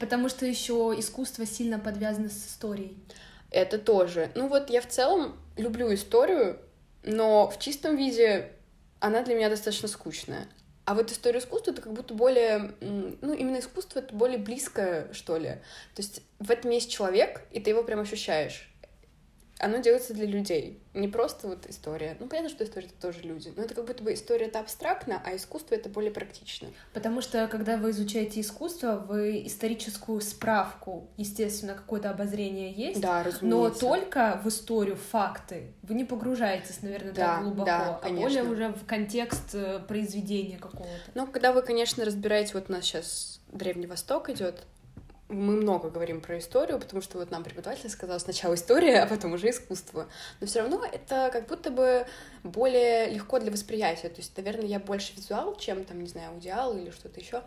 Потому 0.00 0.28
что 0.28 0.46
еще 0.46 0.94
искусство 0.96 1.46
сильно 1.46 1.78
подвязано 1.78 2.28
с 2.28 2.46
историей. 2.46 2.96
Это 3.50 3.78
тоже. 3.78 4.30
Ну 4.34 4.48
вот 4.48 4.70
я 4.70 4.80
в 4.80 4.88
целом 4.88 5.36
люблю 5.56 5.92
историю, 5.94 6.58
но 7.04 7.48
в 7.48 7.58
чистом 7.58 7.96
виде 7.96 8.50
она 9.00 9.22
для 9.22 9.34
меня 9.34 9.50
достаточно 9.50 9.88
скучная. 9.88 10.48
А 10.86 10.94
вот 10.94 11.10
история 11.10 11.38
искусства 11.38 11.70
это 11.70 11.82
как 11.82 11.92
будто 11.92 12.12
более, 12.12 12.74
ну, 12.80 13.32
именно 13.32 13.60
искусство 13.60 14.00
это 14.00 14.14
более 14.14 14.38
близкое, 14.38 15.12
что 15.12 15.38
ли. 15.38 15.50
То 15.94 16.02
есть 16.02 16.20
в 16.38 16.50
этом 16.50 16.70
есть 16.70 16.90
человек, 16.90 17.42
и 17.52 17.60
ты 17.60 17.70
его 17.70 17.82
прям 17.82 18.00
ощущаешь 18.00 18.68
оно 19.64 19.78
делается 19.78 20.14
для 20.14 20.26
людей. 20.26 20.80
Не 20.92 21.08
просто 21.08 21.48
вот 21.48 21.66
история. 21.66 22.16
Ну, 22.20 22.28
понятно, 22.28 22.50
что 22.50 22.64
история— 22.64 22.86
это 22.98 23.00
тоже 23.00 23.20
люди. 23.22 23.52
Но 23.56 23.62
это 23.62 23.74
как 23.74 23.86
будто 23.86 24.02
бы 24.02 24.12
история— 24.14 24.46
это 24.46 24.60
абстрактно, 24.60 25.20
а 25.24 25.34
искусство— 25.34 25.74
это 25.76 25.88
более 25.88 26.10
практично. 26.10 26.68
Потому 26.92 27.20
что, 27.20 27.48
когда 27.48 27.76
вы 27.76 27.90
изучаете 27.90 28.40
искусство, 28.40 28.96
вы 28.96 29.46
историческую 29.46 30.20
справку, 30.20 31.08
естественно, 31.16 31.74
какое-то 31.74 32.10
обозрение 32.10 32.70
есть. 32.72 33.00
Да, 33.00 33.22
разумеется. 33.22 33.46
Но 33.46 33.70
только 33.70 34.40
в 34.44 34.48
историю, 34.48 34.96
факты. 34.96 35.72
Вы 35.82 35.94
не 35.94 36.04
погружаетесь, 36.04 36.82
наверное, 36.82 37.12
да, 37.12 37.36
так 37.36 37.42
глубоко, 37.42 37.64
да, 37.64 38.00
а 38.02 38.08
более 38.10 38.44
уже 38.44 38.68
в 38.68 38.84
контекст 38.86 39.54
э, 39.54 39.80
произведения 39.80 40.58
какого-то. 40.58 41.10
Ну, 41.14 41.26
когда 41.26 41.52
вы, 41.52 41.62
конечно, 41.62 42.04
разбираете, 42.04 42.54
вот 42.54 42.68
у 42.68 42.72
нас 42.72 42.84
сейчас 42.84 43.40
Древний 43.50 43.86
Восток 43.86 44.28
идет, 44.30 44.64
мы 45.28 45.56
много 45.56 45.90
говорим 45.90 46.20
про 46.20 46.38
историю, 46.38 46.78
потому 46.78 47.00
что 47.00 47.18
вот 47.18 47.30
нам 47.30 47.44
преподаватель 47.44 47.88
сказал 47.88 48.20
сначала 48.20 48.54
история, 48.54 49.00
а 49.02 49.06
потом 49.06 49.32
уже 49.32 49.50
искусство. 49.50 50.06
Но 50.40 50.46
все 50.46 50.60
равно 50.60 50.84
это 50.84 51.30
как 51.32 51.46
будто 51.46 51.70
бы 51.70 52.06
более 52.42 53.08
легко 53.10 53.38
для 53.38 53.50
восприятия. 53.50 54.08
То 54.08 54.20
есть, 54.20 54.36
наверное, 54.36 54.66
я 54.66 54.78
больше 54.78 55.14
визуал, 55.16 55.56
чем 55.56 55.84
там, 55.84 56.00
не 56.00 56.08
знаю, 56.08 56.32
аудиал 56.32 56.76
или 56.76 56.90
что-то 56.90 57.20
еще. 57.20 57.42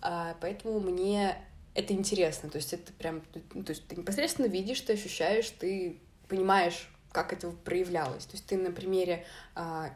А, 0.00 0.36
поэтому 0.40 0.80
мне 0.80 1.36
это 1.74 1.92
интересно. 1.92 2.48
То 2.50 2.56
есть 2.56 2.72
это 2.72 2.92
прям, 2.92 3.22
ну, 3.52 3.62
то 3.62 3.70
есть 3.70 3.86
ты 3.86 3.96
непосредственно 3.96 4.46
видишь, 4.46 4.80
ты 4.80 4.94
ощущаешь, 4.94 5.50
ты 5.50 6.00
понимаешь, 6.28 6.90
как 7.12 7.32
это 7.32 7.50
проявлялось. 7.50 8.24
То 8.24 8.32
есть 8.32 8.46
ты 8.46 8.56
на 8.56 8.70
примере 8.70 9.24
а, 9.54 9.90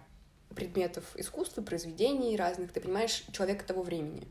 предметов 0.54 1.04
искусства, 1.14 1.62
произведений 1.62 2.36
разных, 2.36 2.72
ты 2.72 2.80
понимаешь 2.80 3.24
человека 3.32 3.64
того 3.64 3.82
времени. 3.82 4.28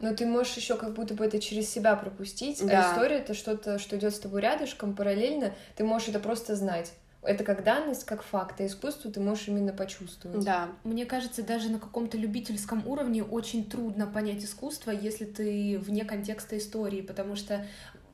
Но 0.00 0.14
ты 0.14 0.26
можешь 0.26 0.54
еще 0.54 0.76
как 0.76 0.94
будто 0.94 1.14
бы 1.14 1.24
это 1.24 1.40
через 1.40 1.68
себя 1.68 1.96
пропустить, 1.96 2.60
а 2.62 2.66
да. 2.66 2.90
а 2.90 2.92
история 2.92 3.16
это 3.16 3.34
что-то, 3.34 3.78
что 3.78 3.96
идет 3.96 4.14
с 4.14 4.18
тобой 4.18 4.42
рядышком, 4.42 4.94
параллельно, 4.94 5.54
ты 5.76 5.84
можешь 5.84 6.08
это 6.08 6.20
просто 6.20 6.54
знать. 6.54 6.92
Это 7.22 7.42
как 7.42 7.64
данность, 7.64 8.04
как 8.04 8.22
факт, 8.22 8.60
а 8.60 8.66
искусство 8.66 9.10
ты 9.10 9.18
можешь 9.18 9.48
именно 9.48 9.72
почувствовать. 9.72 10.44
Да. 10.44 10.68
Мне 10.84 11.04
кажется, 11.04 11.42
даже 11.42 11.68
на 11.68 11.80
каком-то 11.80 12.16
любительском 12.16 12.86
уровне 12.86 13.24
очень 13.24 13.68
трудно 13.68 14.06
понять 14.06 14.44
искусство, 14.44 14.92
если 14.92 15.24
ты 15.24 15.78
вне 15.78 16.04
контекста 16.04 16.56
истории, 16.56 17.02
потому 17.02 17.34
что 17.34 17.66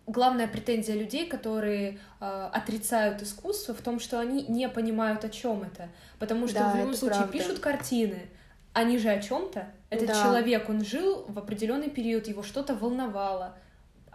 главная 0.06 0.48
претензия 0.48 0.94
людей, 0.94 1.26
которые 1.26 1.98
э, 2.20 2.48
отрицают 2.52 3.22
искусство, 3.22 3.74
в 3.74 3.82
том, 3.82 4.00
что 4.00 4.18
они 4.20 4.44
не 4.48 4.68
понимают, 4.68 5.24
о 5.24 5.28
чем 5.28 5.62
это. 5.62 5.88
Потому 6.18 6.48
что 6.48 6.60
да, 6.60 6.72
в 6.72 6.76
любом 6.76 6.94
случае 6.94 7.18
правда. 7.18 7.38
пишут 7.38 7.58
картины, 7.58 8.22
они 8.72 8.98
же 8.98 9.10
о 9.10 9.20
чем-то. 9.20 9.68
Этот 9.94 10.08
да. 10.08 10.22
человек, 10.22 10.68
он 10.68 10.84
жил 10.84 11.24
в 11.28 11.38
определенный 11.38 11.90
период, 11.90 12.28
его 12.28 12.42
что-то 12.42 12.74
волновало. 12.74 13.56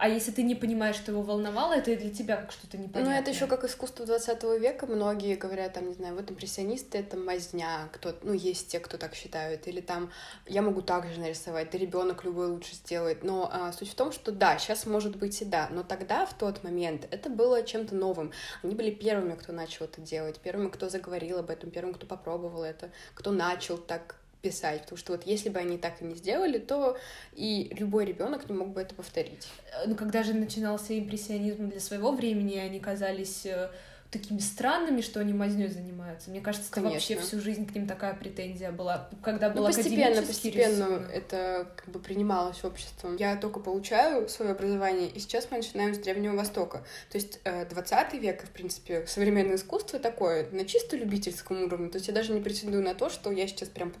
А 0.00 0.08
если 0.08 0.30
ты 0.30 0.42
не 0.42 0.54
понимаешь, 0.54 0.96
что 0.96 1.12
его 1.12 1.20
волновало, 1.20 1.74
это 1.74 1.90
и 1.90 1.96
для 1.96 2.08
тебя 2.08 2.36
как 2.36 2.52
что-то 2.52 2.78
непонятное. 2.78 3.16
Ну, 3.16 3.20
это 3.20 3.30
еще 3.30 3.46
как 3.46 3.64
искусство 3.64 4.06
20 4.06 4.42
века. 4.58 4.86
Многие 4.86 5.36
говорят, 5.36 5.74
там, 5.74 5.88
не 5.88 5.92
знаю, 5.92 6.14
вот 6.14 6.30
импрессионисты— 6.30 6.96
это 7.00 7.18
мазня. 7.18 7.86
Кто, 7.92 8.14
ну, 8.22 8.32
есть 8.32 8.68
те, 8.68 8.80
кто 8.80 8.96
так 8.96 9.14
считают. 9.14 9.68
Или 9.68 9.82
там, 9.82 10.10
я 10.46 10.62
могу 10.62 10.80
так 10.80 11.06
же 11.06 11.20
нарисовать, 11.20 11.70
да 11.70 11.76
ребенок 11.76 12.24
любой 12.24 12.46
лучше 12.46 12.76
сделает. 12.76 13.22
Но 13.22 13.50
а, 13.52 13.74
суть 13.74 13.90
в 13.90 13.94
том, 13.94 14.10
что 14.10 14.32
да, 14.32 14.56
сейчас 14.58 14.86
может 14.86 15.16
быть 15.16 15.42
и 15.42 15.44
да. 15.44 15.68
Но 15.70 15.82
тогда, 15.82 16.24
в 16.24 16.32
тот 16.32 16.64
момент, 16.64 17.06
это 17.10 17.28
было 17.28 17.62
чем-то 17.62 17.94
новым. 17.94 18.32
Они 18.62 18.74
были 18.74 18.90
первыми, 18.90 19.34
кто 19.34 19.52
начал 19.52 19.84
это 19.84 20.00
делать, 20.00 20.40
первыми, 20.40 20.70
кто 20.70 20.88
заговорил 20.88 21.40
об 21.40 21.50
этом, 21.50 21.70
первым, 21.70 21.92
кто 21.92 22.06
попробовал 22.06 22.62
это, 22.62 22.90
кто 23.14 23.32
начал 23.32 23.76
так 23.76 24.19
писать, 24.40 24.82
потому 24.82 24.98
что 24.98 25.12
вот 25.12 25.26
если 25.26 25.48
бы 25.48 25.58
они 25.58 25.78
так 25.78 26.00
и 26.00 26.04
не 26.04 26.14
сделали, 26.14 26.58
то 26.58 26.96
и 27.34 27.70
любой 27.78 28.04
ребенок 28.04 28.48
не 28.48 28.56
мог 28.56 28.68
бы 28.68 28.80
это 28.80 28.94
повторить. 28.94 29.48
Ну, 29.86 29.94
когда 29.94 30.22
же 30.22 30.34
начинался 30.34 30.98
импрессионизм 30.98 31.68
для 31.68 31.80
своего 31.80 32.12
времени, 32.12 32.56
они 32.56 32.80
казались 32.80 33.46
э, 33.46 33.70
такими 34.10 34.38
странными, 34.38 35.00
что 35.00 35.20
они 35.20 35.32
мазнёй 35.32 35.68
занимаются. 35.68 36.30
Мне 36.30 36.40
кажется, 36.40 36.66
это 36.68 36.80
Конечно. 36.80 36.94
вообще 36.94 37.16
всю 37.16 37.40
жизнь 37.40 37.66
к 37.66 37.74
ним 37.74 37.86
такая 37.86 38.14
претензия 38.14 38.72
была. 38.72 39.08
Когда 39.22 39.50
был 39.50 39.62
Ну, 39.62 39.66
постепенно, 39.68 40.22
постепенно 40.22 40.84
рисунок. 40.84 41.10
это 41.10 41.68
как 41.76 41.88
бы 41.90 42.00
принималось 42.00 42.64
обществом. 42.64 43.16
Я 43.16 43.36
только 43.36 43.60
получаю 43.60 44.28
свое 44.28 44.52
образование, 44.52 45.08
и 45.08 45.20
сейчас 45.20 45.48
мы 45.50 45.58
начинаем 45.58 45.94
с 45.94 45.98
Древнего 45.98 46.34
Востока. 46.36 46.84
То 47.10 47.18
есть 47.18 47.38
э, 47.44 47.66
20 47.66 48.14
век, 48.14 48.42
и, 48.42 48.46
в 48.46 48.50
принципе, 48.50 49.06
современное 49.06 49.56
искусство 49.56 49.98
такое 49.98 50.48
на 50.50 50.64
чисто 50.64 50.96
любительском 50.96 51.62
уровне. 51.62 51.88
То 51.88 51.96
есть 51.96 52.08
я 52.08 52.14
даже 52.14 52.32
не 52.32 52.40
претендую 52.40 52.82
на 52.82 52.94
то, 52.94 53.10
что 53.10 53.30
я 53.30 53.46
сейчас 53.46 53.68
прям 53.68 53.92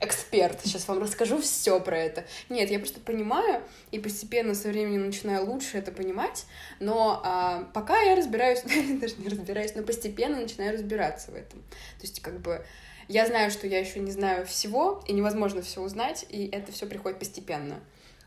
эксперт, 0.00 0.60
сейчас 0.62 0.86
вам 0.88 1.00
расскажу 1.00 1.40
все 1.40 1.80
про 1.80 1.98
это. 1.98 2.24
Нет, 2.48 2.70
я 2.70 2.78
просто 2.78 3.00
понимаю, 3.00 3.62
и 3.90 3.98
постепенно 3.98 4.54
со 4.54 4.68
временем 4.68 5.06
начинаю 5.06 5.46
лучше 5.46 5.78
это 5.78 5.92
понимать, 5.92 6.44
но 6.80 7.20
а, 7.24 7.68
пока 7.72 8.00
я 8.02 8.14
разбираюсь, 8.14 8.62
даже 9.00 9.16
не 9.16 9.28
разбираюсь, 9.28 9.74
но 9.74 9.82
постепенно 9.82 10.40
начинаю 10.40 10.74
разбираться 10.74 11.30
в 11.30 11.34
этом. 11.34 11.60
То 11.62 12.02
есть 12.02 12.20
как 12.20 12.40
бы 12.40 12.64
я 13.08 13.26
знаю, 13.26 13.50
что 13.50 13.66
я 13.66 13.78
еще 13.78 14.00
не 14.00 14.10
знаю 14.10 14.46
всего, 14.46 15.02
и 15.06 15.12
невозможно 15.12 15.62
все 15.62 15.80
узнать, 15.80 16.26
и 16.28 16.48
это 16.50 16.72
все 16.72 16.86
приходит 16.86 17.18
постепенно. 17.18 17.80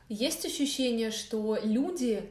Есть 0.07 0.45
ощущение, 0.45 1.11
что 1.11 1.59
люди 1.61 2.23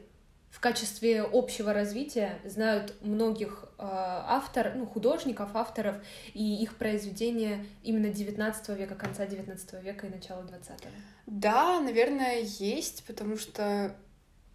в 0.49 0.59
качестве 0.59 1.21
общего 1.21 1.73
развития 1.73 2.39
знают 2.43 2.95
многих 3.01 3.65
э, 3.77 3.83
автор, 3.83 4.73
ну, 4.75 4.85
художников, 4.85 5.51
авторов 5.53 5.95
и 6.33 6.61
их 6.61 6.75
произведения 6.75 7.65
именно 7.83 8.09
19 8.09 8.69
века, 8.69 8.95
конца 8.95 9.25
19 9.25 9.83
века 9.83 10.07
и 10.07 10.09
начала 10.09 10.41
20-го. 10.41 10.89
Да, 11.27 11.79
наверное, 11.79 12.41
есть, 12.41 13.03
потому 13.05 13.37
что, 13.37 13.95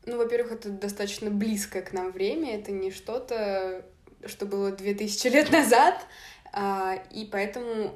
ну, 0.05 0.17
во-первых, 0.17 0.53
это 0.53 0.71
достаточно 0.71 1.31
близкое 1.31 1.83
к 1.83 1.93
нам 1.93 2.11
время, 2.11 2.57
это 2.57 2.73
не 2.73 2.91
что-то, 2.91 3.85
что 4.27 4.47
было 4.47 4.73
2000 4.73 5.29
лет 5.29 5.53
назад, 5.53 6.05
а, 6.53 6.97
и 7.13 7.25
поэтому 7.25 7.95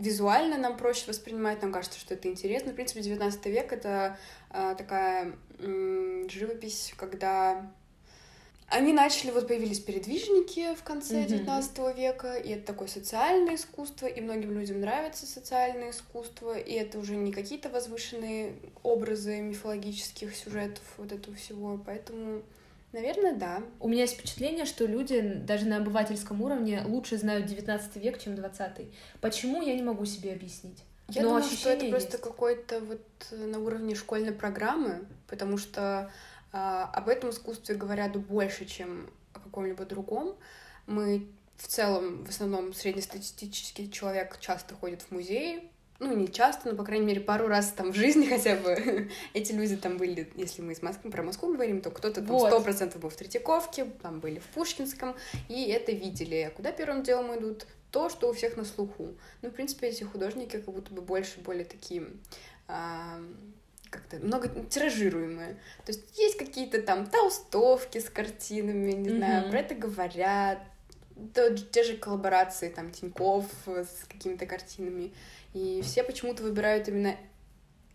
визуально 0.00 0.58
нам 0.58 0.76
проще 0.76 1.04
воспринимать, 1.06 1.62
нам 1.62 1.72
кажется, 1.72 2.00
что 2.00 2.14
это 2.14 2.28
интересно. 2.28 2.72
В 2.72 2.74
принципе, 2.74 3.02
19 3.02 3.46
век— 3.46 3.72
это 3.74 4.18
а, 4.50 4.74
такая 4.74 5.32
м, 5.58 6.28
живопись, 6.28 6.94
когда 6.96 7.70
они 8.70 8.92
начали, 8.92 9.32
вот 9.32 9.48
появились 9.48 9.80
передвижники 9.80 10.74
в 10.76 10.84
конце. 10.84 11.24
19 11.26 11.96
века, 11.96 12.34
и 12.36 12.50
это 12.50 12.66
такое 12.66 12.86
социальное 12.86 13.56
искусство, 13.56 14.06
и 14.06 14.20
многим 14.20 14.52
людям 14.56 14.80
нравится 14.80 15.26
социальное 15.26 15.90
искусство, 15.90 16.56
и 16.56 16.72
это 16.74 17.00
уже 17.00 17.16
не 17.16 17.32
какие-то 17.32 17.68
возвышенные 17.68 18.54
образы 18.84 19.40
мифологических 19.40 20.36
сюжетов 20.36 20.84
вот 20.98 21.10
этого 21.10 21.36
всего, 21.36 21.80
поэтому, 21.84 22.42
наверное, 22.92 23.34
да. 23.34 23.62
У 23.78 23.88
меня 23.88 24.02
есть 24.02 24.14
впечатление, 24.14 24.64
что 24.64 24.86
люди 24.86 25.20
даже 25.20 25.66
на 25.66 25.78
обывательском 25.78 26.40
уровне 26.42 26.82
лучше 26.84 27.16
знают 27.18 27.46
19 27.46 27.96
век, 27.96 28.18
чем 28.18 28.36
20 28.36 28.88
Почему, 29.20 29.62
я 29.62 29.74
не 29.74 29.82
могу 29.82 30.04
себе 30.04 30.32
объяснить. 30.32 30.82
Я 31.08 31.22
Но 31.22 31.28
думаю, 31.28 31.42
что 31.44 31.54
это 31.54 31.70
ощущение 31.70 31.90
просто 31.90 32.12
есть. 32.12 32.24
какой-то 32.24 32.80
вот 32.80 33.02
э, 33.32 33.46
на 33.46 33.58
уровне 33.58 33.94
школьной 33.94 34.32
программы, 34.32 35.04
потому 35.26 35.58
что 35.58 36.10
а, 36.52 36.84
об 36.84 37.08
этом 37.08 37.30
искусстве 37.30 37.74
говорят 37.74 38.16
больше, 38.16 38.64
чем 38.64 39.10
о 39.32 39.40
каком-либо 39.40 39.84
другом. 39.84 40.36
Мы 40.86 41.28
в 41.56 41.66
целом, 41.66 42.24
в 42.24 42.30
основном, 42.30 42.72
среднестатистический 42.72 43.90
человек 43.90 44.38
часто 44.40 44.74
ходит 44.74 45.02
в 45.02 45.10
музеи, 45.10 45.70
ну, 46.00 46.16
не 46.16 46.28
часто, 46.28 46.70
но, 46.70 46.76
по 46.76 46.82
крайней 46.82 47.06
мере, 47.06 47.20
пару 47.20 47.46
раз 47.46 47.72
там 47.72 47.92
в 47.92 47.94
жизни 47.94 48.26
хотя 48.26 48.56
бы 48.56 49.10
эти 49.34 49.52
люди 49.52 49.76
там 49.76 49.98
были, 49.98 50.30
если 50.34 50.62
мы 50.62 50.72
из 50.72 50.82
Москвы, 50.82 51.10
про 51.10 51.22
Москву 51.22 51.52
говорим, 51.52 51.82
то 51.82 51.90
кто-то 51.90 52.22
там 52.22 52.38
сто 52.38 52.60
процентов 52.60 53.00
был 53.02 53.10
в 53.10 53.16
Третьяковке, 53.16 53.84
там 54.02 54.18
были 54.18 54.38
в 54.38 54.46
Пушкинском, 54.46 55.14
и 55.48 55.68
это 55.68 55.92
видели. 55.92 56.48
А 56.48 56.50
куда 56.50 56.72
первым 56.72 57.02
делом 57.02 57.38
идут? 57.38 57.66
То, 57.90 58.08
что 58.08 58.30
у 58.30 58.32
всех 58.32 58.56
на 58.56 58.64
слуху. 58.64 59.08
Ну, 59.42 59.50
в 59.50 59.52
принципе, 59.52 59.88
эти 59.88 60.04
художники 60.04 60.56
как 60.56 60.72
будто 60.74 60.94
бы 60.94 61.02
больше, 61.02 61.40
более 61.40 61.64
такие 61.64 62.04
а, 62.68 63.20
как-то 63.90 64.16
много 64.18 64.48
тиражируемые. 64.70 65.56
То 65.84 65.92
есть 65.92 66.18
есть 66.18 66.38
какие-то 66.38 66.80
там 66.82 67.06
толстовки 67.06 67.98
с 67.98 68.08
картинами, 68.08 68.92
не 68.92 69.10
знаю, 69.10 69.50
про 69.50 69.58
это 69.58 69.74
говорят, 69.74 70.60
то- 71.34 71.56
те 71.58 71.82
же 71.82 71.96
коллаборации 71.96 72.68
там 72.70 72.90
Тиньков 72.92 73.44
с 73.66 74.06
какими-то 74.08 74.46
картинами. 74.46 75.12
И 75.54 75.82
все 75.82 76.02
почему-то 76.04 76.42
выбирают 76.42 76.88
именно 76.88 77.16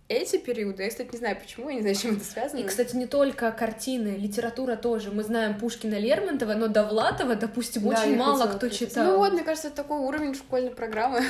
эти 0.08 0.38
периоды. 0.38 0.84
Я, 0.84 0.90
кстати, 0.90 1.10
не 1.12 1.18
знаю 1.18 1.38
почему, 1.40 1.70
я 1.70 1.76
не 1.76 1.82
знаю, 1.82 1.96
с 1.96 2.02
чем 2.02 2.16
это 2.18 2.26
связано. 2.26 2.60
И, 2.60 2.64
кстати, 2.64 2.96
не 2.96 3.08
только 3.08 3.52
картины, 3.52 4.10
литература 4.18 4.76
тоже. 4.76 5.12
Мы 5.12 5.24
знаем 5.24 5.58
Пушкина, 5.58 5.98
Лермонтова, 5.98 6.54
но 6.54 6.68
Довлатова, 6.68 7.36
допустим, 7.36 7.84
Да, 7.84 7.90
очень 8.02 8.16
мало 8.18 8.46
кто 8.48 8.68
это 8.68 8.76
читал. 8.76 9.06
Ну 9.06 9.18
вот, 9.18 9.34
мне 9.34 9.44
кажется, 9.44 9.70
это 9.70 9.78
такой 9.78 10.00
уровень 10.00 10.36
школьной 10.36 10.72
программы. 10.72 11.22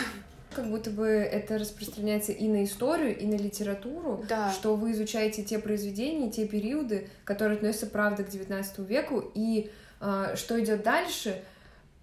Как 0.54 0.70
будто 0.70 0.90
бы 0.90 1.06
это 1.08 1.58
распространяется 1.58 2.32
и 2.32 2.48
на 2.48 2.64
историю, 2.64 3.18
и 3.18 3.26
на 3.26 3.36
литературу, 3.36 4.24
Да. 4.30 4.52
что 4.52 4.76
вы 4.76 4.92
изучаете 4.94 5.44
те 5.44 5.60
произведения, 5.60 6.32
те 6.32 6.48
периоды, 6.48 7.10
которые 7.26 7.58
относятся, 7.58 7.88
правда, 7.88 8.24
к 8.24 8.30
XIX 8.30 8.86
веку, 8.86 9.32
и 9.36 9.70
а, 10.00 10.36
что 10.36 10.58
идет 10.62 10.84
дальше, 10.84 11.42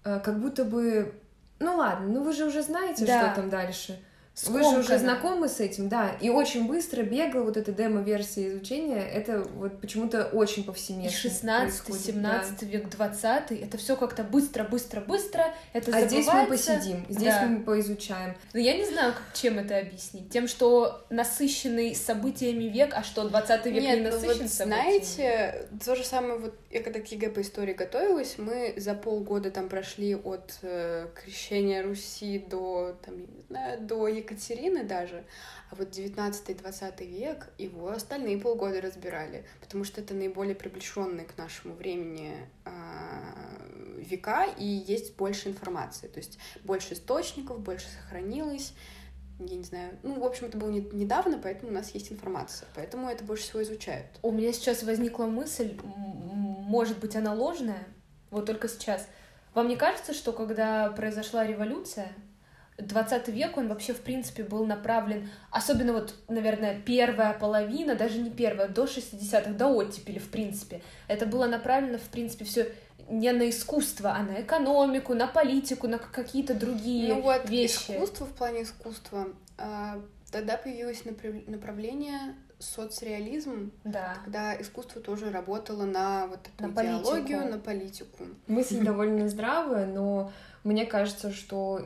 а, 0.03 0.19
как 0.19 0.39
будто 0.39 0.65
бы... 0.65 1.13
Ну 1.59 1.77
ладно, 1.77 2.07
ну 2.07 2.23
вы 2.23 2.33
же 2.33 2.45
уже 2.45 2.61
знаете, 2.63 3.05
Да. 3.05 3.31
что 3.31 3.41
там 3.41 3.49
дальше. 3.49 3.99
Вы 4.47 4.59
же 4.63 4.69
уже 4.69 4.83
Скомканно. 4.83 4.97
знакомы 4.99 5.47
с 5.47 5.59
этим, 5.59 5.89
да. 5.89 6.09
И 6.19 6.29
очень 6.29 6.67
быстро, 6.67 7.03
бегло 7.03 7.41
вот 7.43 7.55
эта 7.55 7.71
демо-версия 7.71 8.47
изучения, 8.49 8.99
это 9.07 9.41
вот 9.43 9.79
почему-то 9.79 10.25
очень 10.25 10.63
И 10.63 10.65
повсеместно 10.65 11.11
16, 11.19 11.83
происходит, 11.85 12.03
17 12.15 12.63
век, 12.63 12.89
20 12.89 13.51
это 13.51 13.77
все 13.77 13.95
как-то 13.95 14.23
быстро, 14.23 14.63
быстро, 14.63 15.01
быстро. 15.01 15.53
Это 15.71 15.91
да. 15.91 15.97
А 15.99 16.07
здесь 16.07 16.25
мы 16.25 16.31
забывается. 16.33 16.73
посидим, 16.73 17.05
здесь 17.09 17.33
Да. 17.33 17.45
мы 17.45 17.59
поизучаем. 17.63 18.35
Но 18.53 18.59
я 18.59 18.75
не 18.75 18.85
знаю, 18.85 19.13
как- 19.13 19.21
чем 19.39 19.59
это 19.59 19.77
объяснить. 19.77 20.31
Тем, 20.31 20.47
что 20.47 21.05
насыщенный 21.11 21.93
событиями 21.93 22.63
век, 22.63 22.93
а 22.95 23.03
что 23.03 23.29
20 23.29 23.69
век 23.69 23.83
Нет, 23.83 23.99
не 23.99 24.05
ну 24.05 24.11
насыщен 24.11 24.41
вот 24.41 24.49
событиями? 24.49 24.81
знаете, 24.81 25.67
то 25.85 25.95
же 25.95 26.03
самое, 26.03 26.39
вот 26.39 26.55
я 26.71 26.81
когда 26.81 26.99
к 26.99 27.05
ЕГЭ 27.11 27.29
по 27.29 27.41
истории 27.41 27.73
готовилась, 27.73 28.35
мы 28.39 28.73
за 28.77 28.95
полгода 28.95 29.51
там 29.51 29.69
прошли 29.69 30.15
от 30.15 30.57
э, 30.63 31.07
крещения 31.23 31.83
Руси 31.83 32.39
до, 32.49 32.95
там, 33.05 33.15
я 33.19 33.25
не 33.27 33.43
знаю, 33.47 33.81
до 33.81 34.07
Екатерины 34.23 34.83
даже, 34.83 35.23
а 35.69 35.75
вот 35.75 35.89
19-20 35.89 37.05
век 37.05 37.49
его 37.57 37.89
остальные 37.89 38.39
полгода 38.39 38.81
разбирали, 38.81 39.45
потому 39.61 39.83
что 39.83 40.01
это 40.01 40.13
наиболее 40.13 40.55
приближенные 40.55 41.25
к 41.25 41.37
нашему 41.37 41.75
времени 41.75 42.35
а, 42.65 43.53
века, 43.97 44.45
и 44.57 44.65
есть 44.65 45.15
больше 45.15 45.49
информации, 45.49 46.07
то 46.07 46.19
есть 46.19 46.39
больше 46.63 46.93
источников, 46.93 47.59
больше 47.59 47.87
сохранилось, 47.87 48.73
я 49.39 49.57
не 49.57 49.63
знаю, 49.63 49.97
ну, 50.03 50.19
в 50.19 50.23
общем, 50.23 50.47
это 50.47 50.57
было 50.57 50.69
не- 50.69 50.87
недавно, 50.91 51.39
поэтому 51.39 51.71
у 51.71 51.73
нас 51.73 51.91
есть 51.91 52.11
информация, 52.11 52.67
поэтому 52.75 53.09
это 53.09 53.23
больше 53.23 53.43
всего 53.43 53.63
изучают. 53.63 54.07
У 54.21 54.31
меня 54.31 54.53
сейчас 54.53 54.83
возникла 54.83 55.25
мысль, 55.25 55.77
может 55.83 56.99
быть, 56.99 57.15
она 57.15 57.33
ложная, 57.33 57.87
вот 58.29 58.45
только 58.45 58.67
сейчас. 58.67 59.07
Вам 59.53 59.67
не 59.67 59.75
кажется, 59.75 60.13
что 60.13 60.33
когда 60.33 60.89
произошла 60.91 61.45
революция, 61.45 62.11
20 62.77 63.27
век, 63.29 63.57
он 63.57 63.67
вообще, 63.67 63.93
в 63.93 64.01
принципе, 64.01 64.43
был 64.43 64.65
направлен, 64.65 65.29
особенно 65.51 65.93
вот, 65.93 66.15
наверное, 66.27 66.79
первая 66.81 67.33
половина, 67.33 67.95
даже 67.95 68.19
не 68.19 68.29
первая, 68.29 68.67
до 68.67 68.85
60-х, 68.85 69.51
до 69.51 69.67
оттепели, 69.67 70.19
в 70.19 70.29
принципе. 70.29 70.81
Это 71.07 71.25
было 71.25 71.45
направлено, 71.47 71.97
в 71.97 72.09
принципе, 72.09 72.45
все 72.45 72.71
не 73.09 73.31
на 73.33 73.49
искусство, 73.49 74.13
а 74.17 74.23
на 74.23 74.41
экономику, 74.41 75.13
на 75.13 75.27
политику, 75.27 75.87
на 75.87 75.97
какие-то 75.99 76.53
другие 76.55 77.13
ну 77.13 77.21
вот, 77.21 77.49
вещи. 77.49 77.91
искусство 77.91 78.25
в 78.25 78.31
плане 78.33 78.63
искусства, 78.63 79.27
а, 79.57 80.01
тогда 80.31 80.57
появилось 80.57 81.03
направ- 81.03 81.49
направление 81.49 82.35
соцреализм, 82.59 83.71
Да. 83.83 84.15
когда 84.23 84.59
искусство 84.59 85.01
тоже 85.01 85.29
работало 85.31 85.83
на 85.83 86.27
вот 86.27 86.39
эту 86.47 86.67
На 86.67 86.71
идеологию, 86.81 87.39
политику. 87.39 87.51
на 87.51 87.59
политику. 87.59 88.23
Мысль 88.47 88.79
довольно 88.83 89.27
здравая, 89.29 89.85
но 89.85 90.31
мне 90.63 90.85
кажется, 90.85 91.31
что 91.33 91.85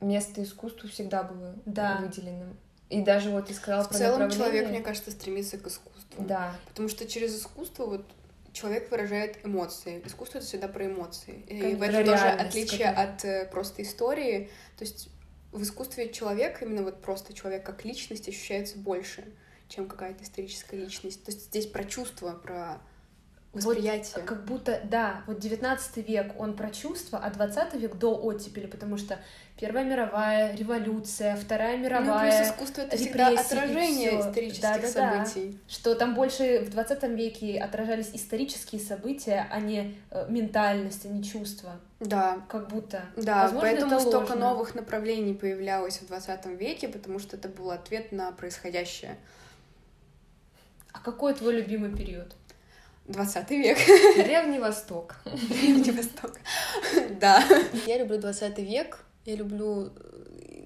место 0.00 0.42
искусству 0.42 0.88
всегда 0.88 1.22
было 1.22 1.54
Да. 1.66 1.98
выделено. 2.00 2.46
И 2.88 3.02
даже 3.02 3.30
вот 3.30 3.46
ты 3.46 3.54
сказала 3.54 3.84
В 3.84 3.88
про 3.88 3.98
целом 3.98 4.20
направление. 4.20 4.52
человек, 4.52 4.70
мне 4.70 4.80
кажется, 4.80 5.10
стремится 5.12 5.58
к 5.58 5.66
искусству. 5.66 6.24
Да. 6.24 6.54
Потому 6.68 6.88
что 6.88 7.06
через 7.06 7.38
искусство 7.38 7.86
вот 7.86 8.04
человек 8.52 8.90
выражает 8.90 9.38
эмоции. 9.44 10.02
Искусство 10.04 10.38
это 10.38 10.46
всегда 10.46 10.66
про 10.66 10.86
эмоции. 10.86 11.44
И 11.46 11.60
Как 11.60 11.78
в 11.78 11.82
этом 11.82 12.04
тоже 12.04 12.26
отличие 12.26 12.88
от 12.88 13.24
э, 13.24 13.46
просто 13.46 13.82
истории. 13.82 14.50
То 14.76 14.84
есть 14.84 15.08
в 15.52 15.62
искусстве 15.62 16.12
человек, 16.12 16.62
именно 16.62 16.82
вот 16.82 17.00
просто 17.00 17.32
человек 17.32 17.64
как 17.64 17.84
личность 17.84 18.28
ощущается 18.28 18.76
больше, 18.78 19.24
чем 19.68 19.86
какая-то 19.86 20.24
историческая 20.24 20.76
личность. 20.76 21.22
То 21.24 21.30
есть 21.30 21.44
здесь 21.44 21.66
про 21.66 21.84
чувства, 21.84 22.32
про 22.32 22.80
восприятие. 23.52 24.12
Вот, 24.16 24.24
как 24.24 24.44
будто, 24.44 24.80
да, 24.84 25.22
вот 25.26 25.38
19 25.38 26.08
век 26.08 26.38
он 26.38 26.54
про 26.54 26.70
чувства, 26.70 27.18
а 27.22 27.30
20 27.30 27.74
век 27.74 27.96
до 27.96 28.14
оттепели, 28.14 28.66
потому 28.66 28.96
что 28.96 29.18
Первая 29.60 29.84
мировая 29.84 30.56
революция, 30.56 31.36
Вторая 31.36 31.76
мировая. 31.76 32.30
Ну, 32.32 32.38
плюс 32.38 32.48
искусство 32.48 32.80
это 32.80 32.96
всегда 32.96 33.28
отражение 33.28 34.18
исторических 34.18 34.62
да, 34.62 34.78
да, 34.78 34.88
событий. 34.88 35.50
Да. 35.50 35.58
Что 35.68 35.94
там 35.94 36.14
больше 36.14 36.60
в 36.60 36.70
20 36.70 37.02
веке 37.10 37.58
отражались 37.58 38.08
исторические 38.14 38.80
события, 38.80 39.46
а 39.50 39.60
не 39.60 39.98
э, 40.10 40.26
ментальность, 40.30 41.04
а 41.04 41.08
не 41.08 41.22
чувства. 41.22 41.78
Да. 42.00 42.38
Как 42.48 42.68
будто. 42.68 43.02
Да, 43.16 43.42
Возможно, 43.42 43.60
поэтому 43.60 43.92
это 43.92 44.00
столько 44.00 44.30
ложно. 44.30 44.48
новых 44.48 44.74
направлений 44.74 45.34
появлялось 45.34 45.98
в 45.98 46.06
20 46.06 46.46
веке, 46.46 46.88
потому 46.88 47.18
что 47.18 47.36
это 47.36 47.50
был 47.50 47.70
ответ 47.70 48.12
на 48.12 48.32
происходящее. 48.32 49.18
А 50.92 51.00
какой 51.00 51.34
твой 51.34 51.56
любимый 51.56 51.94
период? 51.94 52.34
20 53.10 53.50
век. 53.50 53.78
Древний 54.16 54.58
Восток. 54.58 55.16
Древний 55.48 55.90
Восток. 55.90 56.38
Да. 57.20 57.44
Я 57.86 57.98
люблю 57.98 58.18
20 58.18 58.58
век. 58.58 59.04
Я 59.26 59.36
люблю 59.36 59.90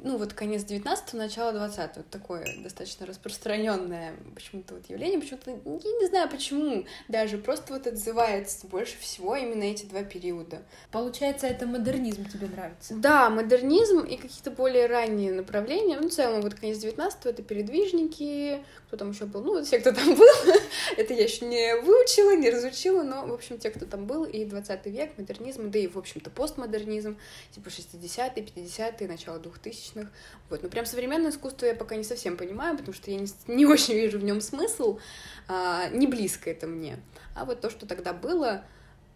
ну, 0.04 0.18
вот 0.18 0.34
конец 0.34 0.64
19-го, 0.64 1.16
начало 1.16 1.52
20-го, 1.52 1.92
вот 1.96 2.11
такое 2.11 2.44
достаточно 2.62 3.06
распространенное 3.06 4.14
почему-то 4.34 4.75
вот 4.75 4.84
явление, 4.90 5.18
почему-то, 5.18 5.50
я 5.50 5.92
не 5.99 6.06
знаю 6.08 6.28
почему, 6.28 6.84
даже 7.08 7.38
просто 7.38 7.73
вот 7.73 7.87
отзывается 7.87 8.66
больше 8.66 8.99
всего 8.99 9.34
именно 9.34 9.64
эти 9.64 9.87
два 9.87 10.02
периода. 10.02 10.62
Получается, 10.92 11.46
это 11.46 11.66
модернизм 11.66 12.28
тебе 12.28 12.49
нравится? 12.49 12.94
Да, 12.94 13.30
модернизм 13.30 14.00
и 14.00 14.16
какие-то 14.16 14.50
более 14.50 14.87
ранние 14.87 15.32
направления, 15.32 15.99
ну, 15.99 16.08
в 16.08 16.12
целом, 16.12 16.42
вот 16.42 16.54
конец 16.54 16.76
19-го 16.84 17.30
это 17.30 17.42
передвижники, 17.42 18.62
кто 18.87 18.99
там 18.99 19.12
еще 19.12 19.25
был, 19.25 19.42
ну, 19.42 19.54
вот 19.54 19.66
все, 19.66 19.78
кто 19.78 19.92
там 19.92 20.14
был, 20.14 20.28
это 20.99 21.14
я 21.14 21.25
еще 21.25 21.46
не 21.46 21.76
выучила, 21.80 22.37
не 22.37 22.50
разучила, 22.50 23.02
но, 23.02 23.26
в 23.26 23.32
общем, 23.32 23.56
те, 23.56 23.70
кто 23.70 23.87
там 23.87 24.06
был, 24.06 24.25
и 24.25 24.44
20 24.44 24.84
век, 24.87 25.16
модернизм, 25.16 25.70
да 25.70 25.78
и, 25.78 25.87
в 25.87 25.96
общем-то, 25.96 26.28
постмодернизм, 26.28 27.16
типа 27.52 27.68
60-е, 27.68 28.44
50-е, 28.44 29.08
начало 29.08 29.38
2000 29.38 29.93
различных. 29.94 30.08
Вот. 30.50 30.62
Но 30.62 30.68
прям 30.68 30.86
современное 30.86 31.30
искусство 31.30 31.66
я 31.66 31.74
пока 31.74 31.96
не 31.96 32.04
совсем 32.04 32.36
понимаю, 32.36 32.76
потому 32.76 32.94
что 32.94 33.10
я 33.10 33.18
не, 33.18 33.28
не 33.46 33.66
очень 33.66 33.94
вижу 33.94 34.18
в 34.18 34.24
нем 34.24 34.40
смысл, 34.40 34.98
а, 35.48 35.88
не 35.88 36.06
близко 36.06 36.50
это 36.50 36.66
мне. 36.66 36.98
А 37.34 37.44
вот 37.44 37.60
то, 37.60 37.70
что 37.70 37.86
тогда 37.86 38.12
было, 38.12 38.64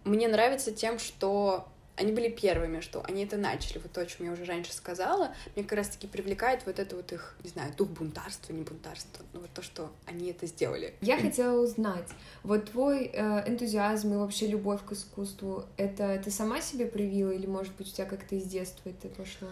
мне 0.04 0.28
нравится 0.28 0.72
тем, 0.72 0.98
что 0.98 1.68
они 1.96 2.12
были 2.12 2.28
первыми, 2.28 2.78
что 2.78 3.02
они 3.08 3.24
это 3.24 3.36
начали, 3.36 3.78
вот 3.78 3.90
то, 3.90 4.00
о 4.00 4.06
чем 4.06 4.26
я 4.26 4.32
уже 4.32 4.44
раньше 4.44 4.72
сказала, 4.72 5.34
мне 5.56 5.64
как 5.64 5.78
раз-таки 5.78 6.06
привлекает 6.06 6.64
вот 6.64 6.78
это 6.78 6.94
вот 6.94 7.10
их, 7.12 7.34
не 7.42 7.50
знаю, 7.50 7.72
дух 7.76 7.88
бунтарства, 7.88 8.52
не 8.52 8.62
бунтарства, 8.62 9.24
но 9.32 9.40
вот 9.40 9.50
то, 9.52 9.62
что 9.62 9.90
они 10.06 10.30
это 10.30 10.46
сделали. 10.46 10.94
Я 11.00 11.18
хотела 11.18 11.60
узнать, 11.60 12.06
вот 12.44 12.70
твой 12.70 13.10
э, 13.12 13.48
энтузиазм 13.48 14.14
и 14.14 14.16
вообще 14.16 14.46
любовь 14.46 14.84
к 14.86 14.92
искусству, 14.92 15.64
это 15.76 16.22
ты 16.24 16.30
сама 16.30 16.60
себе 16.60 16.86
привила 16.86 17.32
или, 17.32 17.46
может 17.46 17.74
быть, 17.74 17.88
у 17.88 17.90
тебя 17.92 18.06
как-то 18.06 18.36
из 18.36 18.44
детства 18.44 18.90
это 18.90 19.08
пошло? 19.08 19.48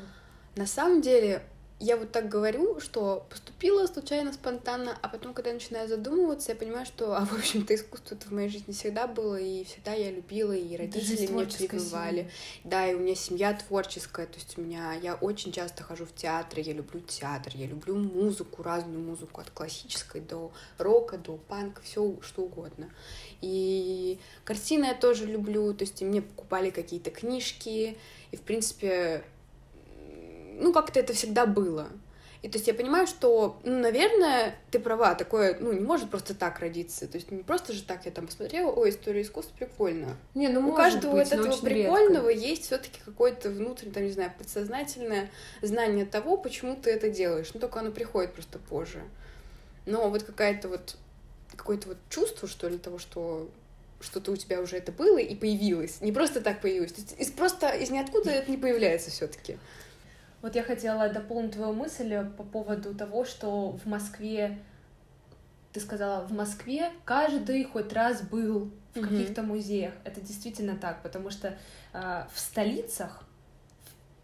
На 0.57 0.67
самом 0.67 1.03
деле, 1.03 1.43
я 1.79 1.99
вот 1.99 2.13
так 2.13 2.31
говорю, 2.31 2.81
что 2.81 3.27
поступила 3.29 3.87
случайно, 3.87 4.33
спонтанно, 4.33 4.99
а 5.03 5.09
потом, 5.09 5.35
когда 5.35 5.51
я 5.51 5.55
начинаю 5.55 5.87
задумываться, 5.87 6.53
я 6.53 6.57
понимаю, 6.57 6.87
что, 6.87 7.15
а, 7.15 7.27
в 7.27 7.35
общем-то, 7.35 7.75
искусство 7.75 8.17
в 8.17 8.31
моей 8.33 8.49
жизни 8.49 8.73
всегда 8.73 9.07
было, 9.07 9.39
и 9.39 9.65
всегда 9.65 9.93
я 9.93 10.11
любила, 10.11 10.53
и 10.53 10.75
родители 10.75 11.27
меня 11.27 11.45
прививали. 11.45 12.31
Да, 12.65 12.87
и 12.87 12.95
у 12.95 13.01
меня 13.01 13.15
семья 13.15 13.53
творческая, 13.53 14.25
то 14.25 14.37
есть 14.37 14.57
у 14.57 14.63
меня, 14.63 14.95
я 14.95 15.17
очень 15.17 15.53
часто 15.53 15.83
хожу 15.83 16.07
в 16.07 16.15
театры, 16.15 16.63
я 16.63 16.73
люблю 16.73 17.01
театр, 17.01 17.53
я 17.55 17.67
люблю 17.67 17.95
музыку, 17.95 18.63
разную 18.63 19.01
музыку, 19.01 19.43
от 19.43 19.51
классической 19.51 20.23
до 20.23 20.53
рока, 20.79 21.19
до 21.19 21.37
панка, 21.37 21.83
все 21.83 22.17
что 22.23 22.45
угодно. 22.45 22.89
И 23.43 24.19
картины 24.45 24.87
я 24.87 24.95
тоже 24.95 25.27
люблю, 25.27 25.75
то 25.75 25.85
есть 25.85 26.01
мне 26.01 26.23
покупали 26.23 26.71
какие-то 26.71 27.11
книжки, 27.11 27.99
и, 28.31 28.37
в 28.37 28.41
принципе, 28.41 29.23
ну, 30.59 30.73
как-то 30.73 31.01
это 31.01 31.13
всегда 31.13 31.47
было. 31.47 31.89
И 32.43 32.49
то 32.49 32.59
есть 32.59 32.69
я 32.69 32.75
понимаю, 32.75 33.07
что, 33.07 33.59
ну, 33.65 33.79
наверное, 33.79 34.55
ты 34.71 34.79
права, 34.79 35.15
такое, 35.15 35.57
ну, 35.59 35.73
не 35.73 35.81
может 35.81 36.11
просто 36.11 36.35
так 36.35 36.61
родиться. 36.61 37.09
То 37.09 37.17
есть 37.17 37.31
не 37.31 37.43
просто 37.43 37.73
же 37.73 37.83
так 37.83 38.05
я 38.05 38.13
там 38.13 38.27
посмотрела, 38.27 38.71
ой, 38.71 38.91
история 38.91 39.23
искусства 39.23 39.57
прикольно. 39.57 40.17
Не, 40.35 40.49
ну, 40.49 40.69
У 40.69 40.75
каждого 40.75 41.17
быть, 41.17 41.33
этого 41.33 41.57
прикольного 41.57 42.29
редко. 42.29 42.47
есть 42.47 42.67
все-таки 42.67 43.01
какое-то 43.05 43.51
внутреннее, 43.51 43.95
там, 43.95 44.05
не 44.05 44.13
знаю, 44.13 44.33
подсознательное 44.39 45.31
знание 45.63 46.05
того, 46.05 46.37
почему 46.37 46.77
ты 46.77 46.91
это 46.91 47.11
делаешь. 47.11 47.51
Ну, 47.53 47.59
только 47.59 47.81
оно 47.81 47.91
приходит 47.91 48.33
просто 48.33 48.59
позже. 48.59 49.03
Но 49.87 50.09
вот 50.11 50.23
какая-то 50.23 50.69
вот 50.69 50.97
какое-то 51.57 51.89
вот 51.89 51.99
чувство, 52.11 52.47
что 52.47 52.69
ли, 52.69 52.79
того, 52.79 52.99
что 52.99 53.49
что-то 54.01 54.31
у 54.31 54.37
тебя 54.37 54.61
уже 54.61 54.77
это 54.77 54.93
было 54.93 55.19
и 55.19 55.35
появилось. 55.35 56.01
Не 56.01 56.13
просто 56.13 56.41
так 56.41 56.61
появилось. 56.61 56.93
То 56.93 57.01
есть 57.01 57.15
из, 57.19 57.31
просто 57.31 57.71
из 57.71 57.91
ниоткуда 57.91 58.31
это 58.31 58.51
не 58.51 58.57
появляется 58.57 59.11
все-таки. 59.11 59.59
Вот 60.43 60.55
я 60.55 60.63
хотела 60.63 61.09
дополнить 61.09 61.53
твою 61.53 61.73
мысль 61.73 62.25
по 62.37 62.45
поводу 62.45 62.95
того, 62.95 63.25
что 63.25 63.73
в 63.73 63.87
Москве, 63.87 64.59
ты 65.73 65.81
сказала, 65.81 66.25
в 66.25 66.33
Москве 66.33 66.91
каждый 67.05 67.65
хоть 67.65 67.93
раз 67.93 68.23
был 68.23 68.71
в 68.95 69.01
каких-то 69.01 69.43
музеях. 69.43 69.95
Это 70.05 70.21
действительно 70.21 70.77
так, 70.77 71.03
потому 71.03 71.31
что 71.31 71.57
э, 71.93 72.25
в 72.33 72.39
столицах 72.39 73.26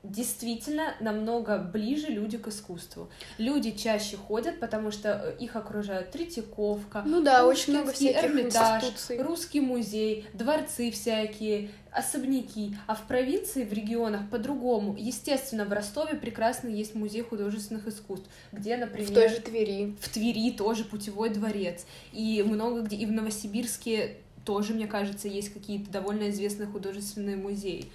действительно 0.02 0.94
намного 1.00 1.58
ближе 1.58 2.08
люди 2.08 2.36
к 2.36 2.48
искусству. 2.48 3.08
Люди 3.38 3.70
чаще 3.70 4.16
ходят, 4.16 4.58
потому 4.58 4.90
что 4.90 5.10
э, 5.10 5.36
их 5.38 5.54
окружают 5.54 6.10
Третьяковка, 6.10 7.02
ну 7.06 7.22
да, 7.22 7.46
очень 7.46 7.72
много 7.74 7.92
всяких 7.92 8.24
Эрмитаж, 8.24 8.82
институций. 8.82 9.22
Русский 9.22 9.60
музей, 9.60 10.26
дворцы 10.34 10.90
всякие, 10.90 11.70
особняки. 11.92 12.76
А 12.86 12.96
в 12.96 13.02
провинции, 13.02 13.64
в 13.64 13.72
регионах 13.72 14.28
по-другому. 14.28 14.96
Естественно, 14.98 15.64
в 15.64 15.72
Ростове 15.72 16.16
прекрасно 16.16 16.68
есть 16.68 16.94
музей 16.94 17.22
художественных 17.22 17.86
искусств, 17.86 18.28
где, 18.50 18.76
например... 18.76 19.08
В 19.08 19.14
той 19.14 19.28
же 19.28 19.40
Твери. 19.40 19.94
В 20.00 20.08
Твери 20.08 20.50
тоже 20.50 20.84
путевой 20.84 21.30
дворец. 21.30 21.86
И 22.12 22.42
много 22.42 22.80
где, 22.80 22.96
и 22.96 23.06
в 23.06 23.12
Новосибирске 23.12 24.16
тоже, 24.44 24.74
мне 24.74 24.88
кажется, 24.88 25.28
есть 25.28 25.52
какие-то 25.52 25.90
довольно 25.90 26.30
известные 26.30 26.66
художественные 26.66 27.36
музеи 27.36 27.86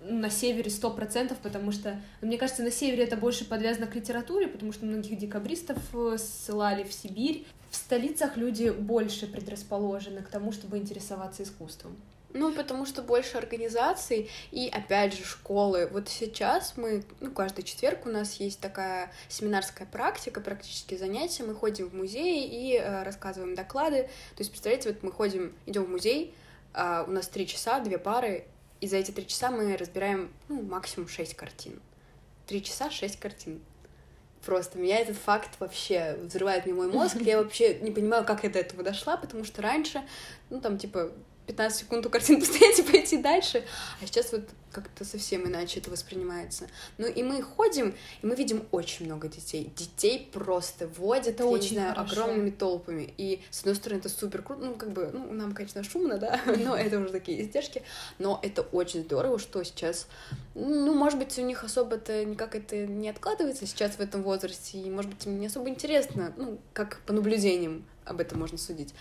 на 0.00 0.30
севере 0.30 0.70
сто 0.70 0.90
процентов, 0.90 1.38
потому 1.38 1.72
что, 1.72 2.00
ну, 2.20 2.28
мне 2.28 2.38
кажется, 2.38 2.62
на 2.62 2.70
севере 2.70 3.04
это 3.04 3.16
больше 3.16 3.44
подвязано 3.44 3.86
к 3.86 3.94
литературе, 3.94 4.48
потому 4.48 4.72
что 4.72 4.86
многих 4.86 5.18
декабристов 5.18 5.78
э, 5.94 6.16
ссылали 6.18 6.84
в 6.84 6.92
Сибирь. 6.92 7.46
В 7.70 7.76
столицах 7.76 8.36
люди 8.36 8.70
больше 8.70 9.26
предрасположены 9.26 10.22
к 10.22 10.28
тому, 10.28 10.52
чтобы 10.52 10.78
интересоваться 10.78 11.42
искусством. 11.42 11.96
Ну, 12.34 12.52
потому 12.52 12.84
что 12.84 13.02
больше 13.02 13.38
организаций 13.38 14.30
и, 14.50 14.68
опять 14.68 15.14
же, 15.14 15.24
школы. 15.24 15.88
Вот 15.90 16.08
сейчас 16.08 16.74
мы, 16.76 17.02
ну, 17.20 17.30
каждый 17.30 17.62
четверг 17.62 18.04
у 18.04 18.10
нас 18.10 18.34
есть 18.34 18.60
такая 18.60 19.10
семинарская 19.28 19.88
практика, 19.90 20.40
практические 20.40 20.98
занятия. 20.98 21.42
Мы 21.44 21.54
ходим 21.54 21.88
в 21.88 21.94
музей 21.94 22.46
и 22.46 22.76
э, 22.76 23.02
рассказываем 23.02 23.54
доклады. 23.54 24.02
То 24.02 24.40
есть, 24.40 24.50
представляете, 24.50 24.90
вот 24.90 25.02
мы 25.02 25.10
ходим, 25.10 25.54
идем 25.64 25.84
в 25.84 25.88
музей, 25.88 26.34
э, 26.74 27.04
у 27.06 27.10
нас 27.10 27.28
три 27.28 27.46
часа, 27.46 27.80
две 27.80 27.96
пары, 27.96 28.44
и 28.80 28.86
за 28.86 28.96
эти 28.96 29.10
три 29.10 29.26
часа 29.26 29.50
мы 29.50 29.76
разбираем, 29.76 30.32
ну, 30.48 30.62
максимум 30.62 31.08
шесть 31.08 31.34
картин. 31.34 31.80
Три 32.46 32.62
часа, 32.62 32.90
шесть 32.90 33.18
картин. 33.18 33.60
Просто 34.44 34.78
меня 34.78 34.98
этот 35.00 35.16
факт 35.16 35.50
вообще 35.58 36.16
взрывает 36.22 36.64
мне 36.64 36.74
мой 36.74 36.88
мозг. 36.88 37.16
Я 37.20 37.38
вообще 37.38 37.78
не 37.80 37.90
понимаю, 37.90 38.24
как 38.24 38.44
я 38.44 38.50
до 38.50 38.60
этого 38.60 38.82
дошла, 38.82 39.16
потому 39.16 39.44
что 39.44 39.62
раньше, 39.62 40.02
ну, 40.48 40.60
там, 40.60 40.78
типа, 40.78 41.12
15 41.48 41.80
секунд 41.80 42.06
у 42.06 42.10
картины 42.10 42.40
постоять 42.40 42.78
и 42.78 42.82
пойти 42.82 43.16
дальше. 43.16 43.64
А 44.00 44.06
сейчас 44.06 44.32
вот 44.32 44.42
как-то 44.70 45.04
совсем 45.04 45.46
иначе 45.48 45.80
это 45.80 45.90
воспринимается. 45.90 46.68
Ну 46.98 47.06
и 47.06 47.22
мы 47.22 47.42
ходим, 47.42 47.94
и 48.22 48.26
мы 48.26 48.34
видим 48.34 48.64
очень 48.70 49.06
много 49.06 49.28
детей. 49.28 49.72
Детей 49.74 50.28
просто 50.30 50.86
водят, 50.86 51.34
это 51.34 51.44
я 51.44 51.48
очень 51.48 51.70
не 51.70 51.78
знаю, 51.78 51.94
хорошо. 51.94 52.12
огромными 52.12 52.50
толпами. 52.50 53.12
И, 53.16 53.40
с 53.50 53.60
одной 53.60 53.76
стороны, 53.76 53.98
это 53.98 54.10
супер 54.10 54.42
круто. 54.42 54.62
Ну, 54.62 54.74
как 54.74 54.90
бы, 54.90 55.10
ну, 55.12 55.32
нам, 55.32 55.54
конечно, 55.54 55.82
шумно, 55.82 56.18
да, 56.18 56.40
но 56.46 56.76
это 56.76 56.98
уже 56.98 57.10
такие 57.10 57.42
издержки. 57.42 57.82
Но 58.18 58.38
это 58.42 58.62
очень 58.62 59.02
здорово, 59.02 59.38
что 59.38 59.64
сейчас, 59.64 60.06
ну, 60.54 60.92
может 60.92 61.18
быть, 61.18 61.38
у 61.38 61.42
них 61.42 61.64
особо-то 61.64 62.24
никак 62.26 62.54
это 62.54 62.86
не 62.86 63.08
откладывается 63.08 63.66
сейчас 63.66 63.92
в 63.92 64.00
этом 64.00 64.22
возрасте, 64.22 64.78
и, 64.78 64.90
может 64.90 65.10
быть, 65.10 65.26
им 65.26 65.40
не 65.40 65.46
особо 65.46 65.70
интересно, 65.70 66.34
ну, 66.36 66.58
как 66.74 67.00
по 67.06 67.14
наблюдениям 67.14 67.84
об 68.04 68.20
этом 68.20 68.38
можно 68.38 68.58
судить. 68.58 68.94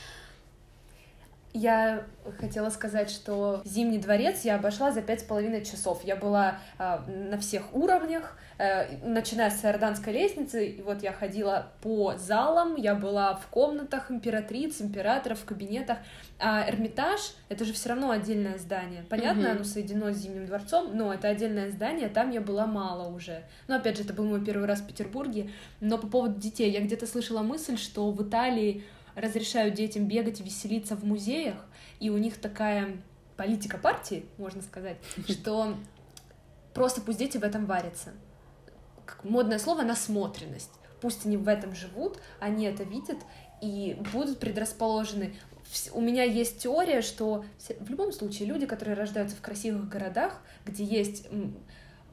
Я 1.54 2.04
хотела 2.40 2.70
сказать, 2.70 3.10
что 3.10 3.62
Зимний 3.66 3.98
дворец 3.98 4.42
я 4.44 4.56
обошла 4.56 4.92
за 4.92 5.02
пять 5.02 5.22
с 5.22 5.24
половиной 5.24 5.64
часов. 5.66 6.04
Я 6.04 6.16
была 6.16 6.60
э, 6.78 7.00
на 7.08 7.38
всех 7.40 7.74
уровнях, 7.74 8.38
э, 8.58 8.98
начиная 9.04 9.50
с 9.50 9.64
Иорданской 9.64 10.14
лестницы. 10.14 10.68
И 10.68 10.82
вот 10.82 11.02
я 11.02 11.14
ходила 11.14 11.72
по 11.82 12.16
залам, 12.18 12.76
я 12.76 12.96
была 12.96 13.36
в 13.36 13.48
комнатах 13.48 14.12
императриц, 14.12 14.82
императоров, 14.82 15.40
в 15.40 15.46
кабинетах. 15.46 15.98
А 16.38 16.70
Эрмитаж— 16.70 17.34
это 17.50 17.66
же 17.66 17.74
все 17.74 17.90
равно 17.90 18.12
отдельное 18.12 18.58
здание. 18.58 19.06
Понятно, 19.10 19.48
mm-hmm. 19.48 19.52
оно 19.52 19.64
соединено 19.64 20.14
с 20.14 20.18
Зимним 20.18 20.46
дворцом, 20.46 20.96
но 20.96 21.14
это 21.14 21.30
отдельное 21.30 21.72
здание, 21.72 22.10
там 22.10 22.30
я 22.30 22.42
была 22.42 22.68
мало 22.68 23.08
уже. 23.08 23.44
Но 23.68 23.76
опять 23.78 23.98
же, 23.98 24.04
это 24.04 24.14
был 24.14 24.26
мой 24.26 24.44
первый 24.44 24.68
раз 24.68 24.82
в 24.82 24.88
Петербурге. 24.88 25.50
Но 25.80 25.98
по 25.98 26.08
поводу 26.08 26.40
детей, 26.40 26.70
я 26.70 26.82
где-то 26.82 27.08
слышала 27.08 27.42
мысль, 27.42 27.78
что 27.78 28.12
в 28.12 28.28
Италии 28.28 28.84
разрешают 29.17 29.73
детям 29.73 30.08
бегать 30.08 30.39
веселиться 30.39 30.95
в 30.95 31.03
музеях, 31.03 31.65
и 31.99 32.10
у 32.10 32.17
них 32.17 32.38
такая 32.38 32.97
политика 33.36 33.77
партии, 33.77 34.25
можно 34.38 34.62
сказать, 34.62 34.97
что 35.27 35.75
просто 36.73 37.01
пусть 37.01 37.17
дети 37.17 37.38
в 37.38 37.43
этом 37.43 37.65
варятся. 37.65 38.12
Модное 39.23 39.58
слово 39.58 39.82
насмотренность. 39.82 40.71
Пусть 41.01 41.25
они 41.25 41.38
в 41.38 41.47
этом 41.47 41.75
живут, 41.75 42.19
они 42.39 42.65
это 42.65 42.84
видят 42.84 43.17
и 43.62 43.97
будут 44.13 44.39
предрасположены. 44.39 45.36
У 45.93 46.01
меня 46.01 46.23
есть 46.23 46.60
теория, 46.60 47.01
что 47.01 47.43
в 47.80 47.89
любом 47.89 48.12
случае 48.12 48.47
люди, 48.47 48.65
которые 48.65 48.95
рождаются 48.95 49.36
в 49.36 49.41
красивых 49.41 49.89
городах, 49.89 50.41
где 50.65 50.84
есть 50.84 51.27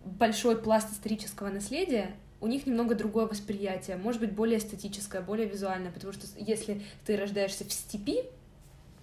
большой 0.04 0.60
пласт 0.60 0.92
исторического 0.92 1.48
наследия, 1.48 2.14
у 2.44 2.46
них 2.46 2.66
немного 2.66 2.94
другое 2.94 3.24
восприятие, 3.24 3.96
может 3.96 4.20
быть, 4.20 4.32
более 4.32 4.58
эстетическое, 4.58 5.22
более 5.22 5.48
визуальное, 5.48 5.90
потому 5.90 6.12
что 6.12 6.26
если 6.36 6.82
ты 7.06 7.16
рождаешься 7.16 7.64
в 7.64 7.72
степи, 7.72 8.24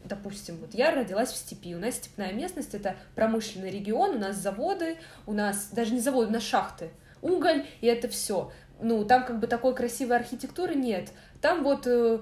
допустим, 0.04 0.58
вот 0.58 0.76
я 0.76 0.92
родилась 0.92 1.32
в 1.32 1.36
степи, 1.36 1.74
у 1.74 1.80
нас 1.80 1.96
степная 1.96 2.34
местность— 2.34 2.74
это 2.76 2.96
промышленный 3.16 3.72
регион, 3.72 4.18
у 4.18 4.20
нас 4.20 4.36
заводы, 4.36 4.98
у 5.26 5.34
нас 5.34 5.70
даже 5.72 5.92
не 5.92 6.00
заводы, 6.00 6.28
у 6.28 6.34
нас 6.34 6.44
шахты, 6.44 6.92
уголь, 7.24 7.66
и 7.82 7.88
это 7.88 8.08
все. 8.10 8.52
Ну, 8.80 9.06
там 9.06 9.26
как 9.26 9.40
бы 9.40 9.48
такой 9.48 9.74
красивой 9.74 10.18
архитектуры 10.18 10.76
нет. 10.76 11.10
Там 11.42 11.64
вот 11.64 11.88
э, 11.88 12.20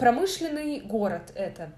промышленный 0.00 0.80
город 0.80 1.30
это. 1.36 1.70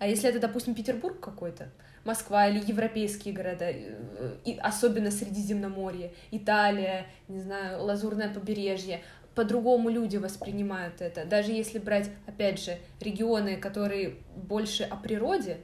А 0.00 0.08
если 0.08 0.28
это, 0.28 0.40
допустим, 0.40 0.74
Петербург 0.74 1.20
какой-то, 1.20 1.70
Москва 2.08 2.48
или 2.48 2.64
европейские 2.66 3.34
города, 3.34 3.66
э, 3.66 4.36
и 4.46 4.56
особенно 4.56 5.10
Средиземноморье, 5.10 6.12
Италия, 6.30 7.06
не 7.28 7.40
знаю, 7.40 7.82
Лазурное 7.82 8.32
побережье, 8.32 9.02
по-другому 9.34 9.90
люди 9.90 10.16
воспринимают 10.16 11.02
это. 11.02 11.26
Даже 11.26 11.52
если 11.52 11.78
брать, 11.78 12.10
опять 12.26 12.60
же, 12.60 12.78
регионы, 12.98 13.58
которые 13.58 14.16
больше 14.34 14.84
о 14.84 14.96
природе, 14.96 15.58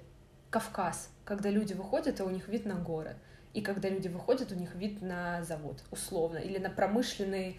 Кавказ, 0.51 1.11
когда 1.25 1.49
люди 1.49 1.73
выходят, 1.73 2.21
а 2.21 2.25
у 2.25 2.31
них 2.31 2.47
вид 2.49 2.67
на 2.67 2.75
горы, 2.75 3.17
и 3.55 3.63
когда 3.63 3.89
люди 3.89 4.09
выходят, 4.09 4.53
у 4.53 4.55
них 4.55 4.75
вид 4.75 5.01
на 5.01 5.43
завод, 5.45 5.83
условно, 5.91 6.37
или 6.37 6.59
на 6.59 6.69
промышленные 6.69 7.57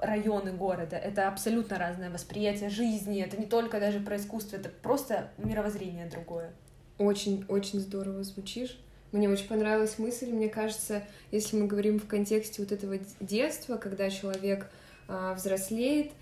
районы 0.00 0.52
города. 0.52 0.96
Это 0.96 1.28
абсолютно 1.28 1.78
разное 1.78 2.08
восприятие 2.08 2.70
жизни, 2.70 3.22
это 3.22 3.36
не 3.36 3.46
только 3.46 3.80
даже 3.80 4.00
про 4.00 4.16
искусство, 4.16 4.56
это 4.56 4.70
просто 4.70 5.28
мировоззрение 5.36 6.06
другое. 6.06 6.52
Очень-очень 6.98 7.80
здорово 7.80 8.24
звучишь. 8.24 8.78
Мне 9.12 9.28
очень 9.28 9.48
понравилась 9.48 9.98
мысль. 9.98 10.30
Мне 10.30 10.48
кажется, 10.48 11.02
если 11.30 11.56
мы 11.56 11.66
говорим 11.66 11.98
в 11.98 12.06
контексте 12.06 12.62
вот 12.62 12.72
этого 12.72 12.98
детства, 13.20 13.76
когда 13.76 14.10
человек 14.10 14.68
а, 15.06 15.34
взрослеет, 15.34 16.12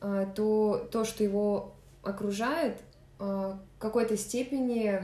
а, 0.00 0.26
то 0.26 0.88
то, 0.90 1.04
что 1.04 1.22
его 1.22 1.74
окружает, 2.02 2.78
а, 3.18 3.58
в 3.76 3.78
какой-то 3.78 4.16
степени 4.16 5.00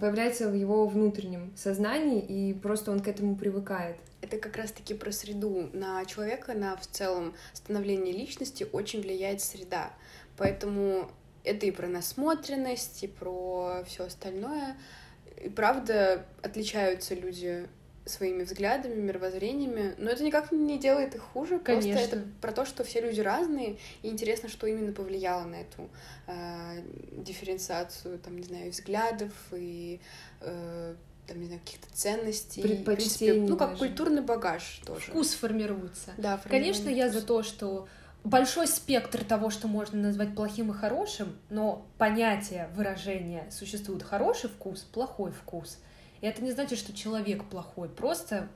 появляется 0.00 0.48
в 0.48 0.54
его 0.54 0.86
внутреннем 0.86 1.52
сознании, 1.56 2.20
и 2.20 2.54
просто 2.54 2.90
он 2.90 3.00
к 3.00 3.08
этому 3.08 3.36
привыкает. 3.36 3.96
Это 4.22 4.38
как 4.38 4.56
раз-таки 4.56 4.94
про 4.94 5.12
среду. 5.12 5.68
На 5.72 6.04
человека, 6.06 6.54
на 6.54 6.76
в 6.76 6.86
целом 6.86 7.34
становление 7.52 8.12
личности 8.12 8.66
очень 8.72 9.02
влияет 9.02 9.42
среда. 9.42 9.90
Поэтому 10.36 11.10
это 11.44 11.66
и 11.66 11.70
про 11.70 11.86
насмотренность, 11.86 13.04
и 13.04 13.06
про 13.06 13.84
все 13.86 14.04
остальное. 14.04 14.76
И 15.42 15.48
правда 15.48 16.26
отличаются 16.42 17.14
люди 17.14 17.68
своими 18.06 18.42
взглядами, 18.42 18.94
мировоззрениями, 18.94 19.94
но 19.98 20.10
это 20.10 20.22
никак 20.22 20.52
не 20.52 20.78
делает 20.78 21.14
их 21.14 21.22
хуже. 21.22 21.58
Конечно. 21.58 21.92
Просто 21.92 22.16
это 22.16 22.26
про 22.40 22.52
то, 22.52 22.66
что 22.66 22.84
все 22.84 23.00
люди 23.00 23.20
разные, 23.20 23.78
и 24.02 24.08
интересно, 24.08 24.48
что 24.48 24.66
именно 24.66 24.92
повлияло 24.92 25.44
на 25.44 25.56
эту 25.56 25.88
э, 26.26 26.82
дифференциацию, 27.12 28.18
там, 28.18 28.36
не 28.36 28.44
знаю, 28.44 28.70
взглядов 28.70 29.32
и 29.52 30.00
э, 30.40 30.94
там, 31.26 31.40
не 31.40 31.46
знаю, 31.46 31.60
каких-то 31.64 31.86
ценностей. 31.94 32.62
Предпочтений. 32.62 33.48
ну, 33.48 33.56
как 33.56 33.70
даже. 33.70 33.78
культурный 33.78 34.22
багаж 34.22 34.82
тоже. 34.84 35.06
Вкус 35.06 35.32
формируется. 35.32 36.12
Да, 36.18 36.38
Конечно, 36.48 36.90
я 36.90 37.08
за 37.08 37.22
то, 37.22 37.42
что 37.42 37.88
большой 38.24 38.66
спектр 38.66 39.22
того, 39.22 39.50
что 39.50 39.68
можно 39.68 40.00
назвать 40.00 40.34
плохим 40.34 40.70
и 40.70 40.74
хорошим, 40.74 41.36
но 41.50 41.86
понятие, 41.98 42.68
выражение 42.74 43.50
существует 43.50 44.02
хороший 44.02 44.48
вкус, 44.50 44.80
плохой 44.80 45.30
вкус. 45.30 45.78
И 46.20 46.26
это 46.26 46.42
не 46.42 46.50
значит, 46.50 46.78
что 46.78 46.94
человек 46.94 47.44
плохой, 47.44 47.88
просто 47.88 48.48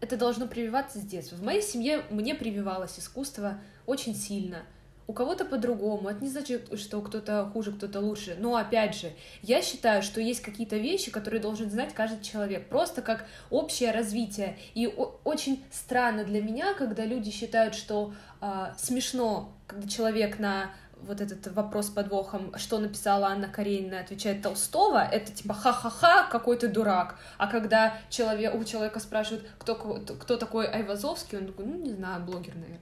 это 0.00 0.16
должно 0.16 0.46
прививаться 0.46 0.98
с 0.98 1.02
детства. 1.02 1.36
В 1.36 1.42
моей 1.42 1.62
семье 1.62 2.04
мне 2.10 2.34
прививалось 2.34 2.98
искусство 2.98 3.58
очень 3.86 4.14
сильно. 4.14 4.58
У 5.06 5.12
кого-то 5.12 5.44
по-другому. 5.44 6.08
Это 6.08 6.22
не 6.22 6.30
значит, 6.30 6.78
что 6.78 7.00
кто-то 7.00 7.50
хуже, 7.52 7.72
кто-то 7.72 8.00
лучше. 8.00 8.36
Но 8.38 8.56
опять 8.56 8.94
же, 8.94 9.12
я 9.42 9.62
считаю, 9.62 10.02
что 10.02 10.20
есть 10.20 10.40
какие-то 10.40 10.76
вещи, 10.76 11.10
которые 11.10 11.40
должен 11.40 11.70
знать 11.70 11.92
каждый 11.94 12.22
человек. 12.22 12.68
Просто 12.68 13.02
как 13.02 13.26
общее 13.50 13.90
развитие. 13.90 14.56
И 14.74 14.86
очень 14.86 15.64
странно 15.70 16.24
для 16.24 16.40
меня, 16.40 16.74
когда 16.74 17.04
люди 17.04 17.30
считают, 17.30 17.74
что 17.74 18.14
э, 18.40 18.72
смешно, 18.78 19.52
когда 19.66 19.88
человек 19.88 20.38
на 20.38 20.70
вот 21.06 21.20
этот 21.20 21.52
вопрос 21.52 21.90
подвохом, 21.90 22.56
что 22.56 22.78
написала 22.78 23.28
Анна 23.28 23.48
Каренина, 23.48 24.00
отвечает 24.00 24.42
Толстого, 24.42 25.02
это 25.02 25.32
типа 25.32 25.54
ха-ха-ха, 25.54 26.28
какой 26.30 26.56
ты 26.56 26.68
дурак. 26.68 27.18
А 27.38 27.46
когда 27.46 27.94
человек, 28.08 28.54
у 28.54 28.64
человека 28.64 29.00
спрашивают, 29.00 29.44
кто, 29.58 29.74
кто 29.74 30.36
такой 30.36 30.66
Айвазовский, 30.66 31.38
он 31.38 31.46
такой, 31.46 31.66
ну, 31.66 31.76
не 31.76 31.92
знаю, 31.92 32.22
блогер, 32.24 32.54
наверное. 32.54 32.80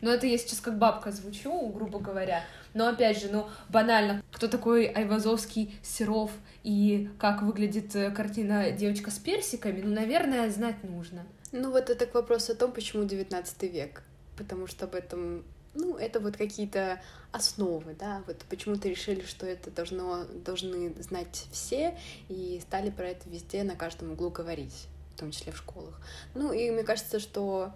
Но 0.00 0.10
это 0.10 0.26
я 0.26 0.38
сейчас 0.38 0.60
как 0.60 0.78
бабка 0.78 1.10
звучу, 1.10 1.68
грубо 1.68 1.98
говоря. 1.98 2.44
Но 2.74 2.86
опять 2.86 3.20
же, 3.20 3.28
ну, 3.32 3.46
банально, 3.68 4.22
кто 4.30 4.48
такой 4.48 4.86
Айвазовский, 4.86 5.74
Серов 5.82 6.30
и 6.62 7.10
как 7.18 7.42
выглядит 7.42 7.96
э, 7.96 8.10
картина 8.10 8.70
«Девочка 8.70 9.10
с 9.10 9.18
персиками», 9.18 9.80
ну, 9.80 9.94
наверное, 9.94 10.50
знать 10.50 10.84
нужно. 10.84 11.26
Ну, 11.50 11.70
вот 11.70 11.90
это 11.90 12.06
к 12.06 12.14
вопросу 12.14 12.52
о 12.52 12.54
том, 12.54 12.72
почему 12.72 13.04
19 13.04 13.62
век. 13.64 14.02
Потому 14.36 14.66
что 14.66 14.84
об 14.84 14.94
этом 14.94 15.44
ну, 15.74 15.96
это 15.96 16.20
вот 16.20 16.36
какие-то 16.36 17.00
основы, 17.32 17.94
да, 17.94 18.22
вот 18.26 18.38
почему-то 18.48 18.88
решили, 18.88 19.24
что 19.24 19.46
это 19.46 19.70
должно, 19.70 20.24
должны 20.44 20.94
знать 21.02 21.46
все, 21.52 21.96
и 22.28 22.60
стали 22.62 22.90
про 22.90 23.08
это 23.08 23.28
везде, 23.28 23.62
на 23.62 23.76
каждом 23.76 24.12
углу 24.12 24.30
говорить, 24.30 24.88
в 25.14 25.18
том 25.18 25.30
числе 25.30 25.52
в 25.52 25.58
школах. 25.58 26.00
Ну, 26.34 26.52
и 26.52 26.70
мне 26.70 26.82
кажется, 26.82 27.20
что 27.20 27.72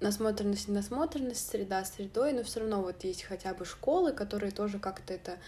насмотренность 0.00 0.68
и 0.68 0.72
насмотренность, 0.72 1.48
среда 1.48 1.84
средой, 1.84 2.32
но 2.32 2.42
все 2.42 2.60
равно 2.60 2.82
вот 2.82 3.04
есть 3.04 3.22
хотя 3.22 3.54
бы 3.54 3.64
школы, 3.64 4.12
которые 4.12 4.50
тоже 4.50 4.78
как-то 4.78 5.14
это 5.14 5.38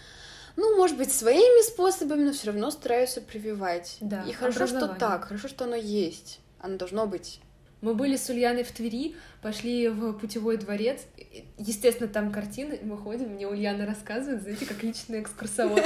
ну, 0.55 0.77
может 0.77 0.97
быть, 0.97 1.11
своими 1.11 1.65
способами, 1.67 2.25
но 2.25 2.31
все 2.31 2.47
равно 2.47 2.69
стараются 2.69 3.21
прививать. 3.21 3.97
Да, 4.01 4.23
и 4.23 4.33
хорошо, 4.33 4.67
что 4.67 4.87
так, 4.87 5.25
хорошо, 5.25 5.47
что 5.47 5.63
оно 5.63 5.75
есть. 5.75 6.39
Оно 6.59 6.77
должно 6.77 7.07
быть. 7.07 7.39
Мы 7.81 7.95
были 7.95 8.15
с 8.15 8.29
Ульяной 8.29 8.63
в 8.63 8.71
Твери, 8.71 9.15
пошли 9.43 9.89
в 9.89 10.13
путевой 10.13 10.57
дворец. 10.57 11.01
Естественно, 11.57 12.09
там 12.09 12.31
картины, 12.31 12.79
мы 12.81 12.97
ходим, 12.97 13.29
мне 13.29 13.47
Ульяна 13.47 13.85
рассказывает, 13.85 14.41
знаете, 14.41 14.65
как 14.65 14.81
личный 14.81 15.21
экскурсовод. 15.21 15.83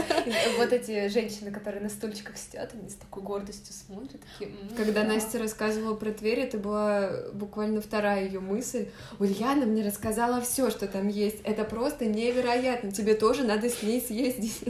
Вот 0.57 0.71
эти 0.71 1.07
женщины, 1.07 1.51
которые 1.51 1.81
на 1.81 1.89
стульчиках 1.89 2.37
сидят, 2.37 2.73
они 2.73 2.89
с 2.89 2.95
такой 2.95 3.23
гордостью 3.23 3.73
смотрят. 3.73 4.21
Когда 4.77 5.03
Настя 5.03 5.39
рассказывала 5.39 5.95
про 5.95 6.11
Тверь, 6.11 6.41
это 6.41 6.57
была 6.57 7.11
буквально 7.33 7.81
вторая 7.81 8.25
ее 8.25 8.39
мысль. 8.39 8.87
Ульяна 9.19 9.65
мне 9.65 9.83
рассказала 9.83 10.39
все, 10.41 10.69
что 10.69 10.87
там 10.87 11.07
есть. 11.07 11.41
Это 11.43 11.63
просто 11.63 12.05
невероятно. 12.05 12.91
Тебе 12.91 13.15
тоже 13.15 13.43
надо 13.43 13.69
с 13.69 13.81
ней 13.81 13.99
съездить. 13.99 14.61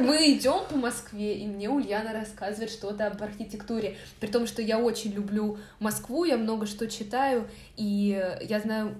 Мы 0.00 0.32
идем 0.32 0.64
по 0.70 0.76
Москве, 0.76 1.38
и 1.38 1.46
мне 1.46 1.68
Ульяна 1.68 2.12
рассказывает 2.12 2.70
что-то 2.70 3.06
об 3.06 3.22
архитектуре. 3.22 3.96
При 4.20 4.28
том, 4.28 4.46
что 4.46 4.62
я 4.62 4.78
очень 4.78 5.12
люблю 5.12 5.58
Москву, 5.80 6.24
я 6.24 6.36
много 6.36 6.66
что 6.66 6.86
читаю, 6.86 7.37
и 7.76 8.36
я 8.42 8.60
знаю 8.60 8.96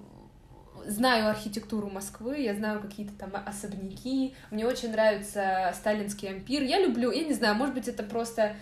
знаю 0.87 1.29
архитектуру 1.29 1.91
Москвы, 1.91 2.41
я 2.41 2.55
знаю 2.55 2.81
какие-то 2.81 3.13
там 3.19 3.33
особняки, 3.47 4.35
мне 4.51 4.67
очень 4.67 4.91
нравится 4.91 5.73
сталинский 5.75 6.29
ампир, 6.29 6.63
я 6.63 6.81
люблю, 6.81 7.11
я 7.11 7.25
не 7.25 7.35
знаю, 7.35 7.55
может 7.55 7.75
быть, 7.75 7.89
это 7.89 8.03
просто 8.03 8.57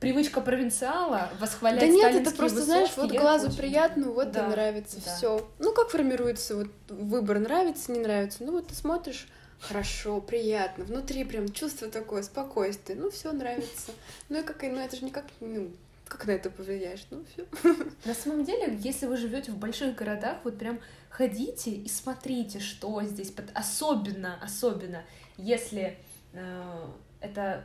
привычка 0.00 0.40
провинциала 0.40 1.30
восхвалять 1.40 1.80
Да 1.80 1.86
нет, 1.86 2.14
это 2.14 2.30
просто, 2.30 2.62
знаешь, 2.62 2.90
вот 2.96 3.10
глазу 3.12 3.48
очень... 3.48 3.58
приятно, 3.58 4.10
вот 4.10 4.30
да, 4.30 4.46
и 4.46 4.50
нравится 4.50 4.96
да. 5.04 5.16
все. 5.16 5.50
Ну, 5.58 5.72
как 5.72 5.90
формируется 5.90 6.56
вот 6.56 6.68
выбор, 6.88 7.38
нравится, 7.38 7.92
не 7.92 8.00
нравится, 8.00 8.44
ну 8.44 8.52
вот 8.52 8.68
ты 8.68 8.74
смотришь, 8.74 9.26
хорошо, 9.58 10.20
приятно, 10.20 10.84
внутри 10.84 11.24
прям 11.24 11.50
чувство 11.50 11.88
такое, 11.88 12.22
спокойствие, 12.22 12.98
ну 12.98 13.10
все 13.10 13.32
нравится. 13.32 13.92
Ну 14.28 14.40
и 14.40 14.42
как, 14.42 14.62
ну 14.62 14.78
это 14.78 14.96
же 14.96 15.04
никак, 15.04 15.24
ну, 15.40 15.70
как 16.08 16.26
на 16.26 16.32
это 16.32 16.50
повлияешь? 16.50 17.06
Ну, 17.10 17.24
все. 17.32 17.46
На 18.04 18.14
самом 18.14 18.44
деле, 18.44 18.78
если 18.80 19.06
вы 19.06 19.16
живете 19.16 19.52
в 19.52 19.58
больших 19.58 19.96
городах, 19.96 20.38
вот 20.44 20.58
прям 20.58 20.80
ходите 21.10 21.70
и 21.70 21.88
смотрите, 21.88 22.60
что 22.60 23.02
здесь. 23.02 23.32
Особенно, 23.54 24.38
особенно, 24.42 25.02
если 25.36 25.98
э, 26.32 26.86
это 27.20 27.64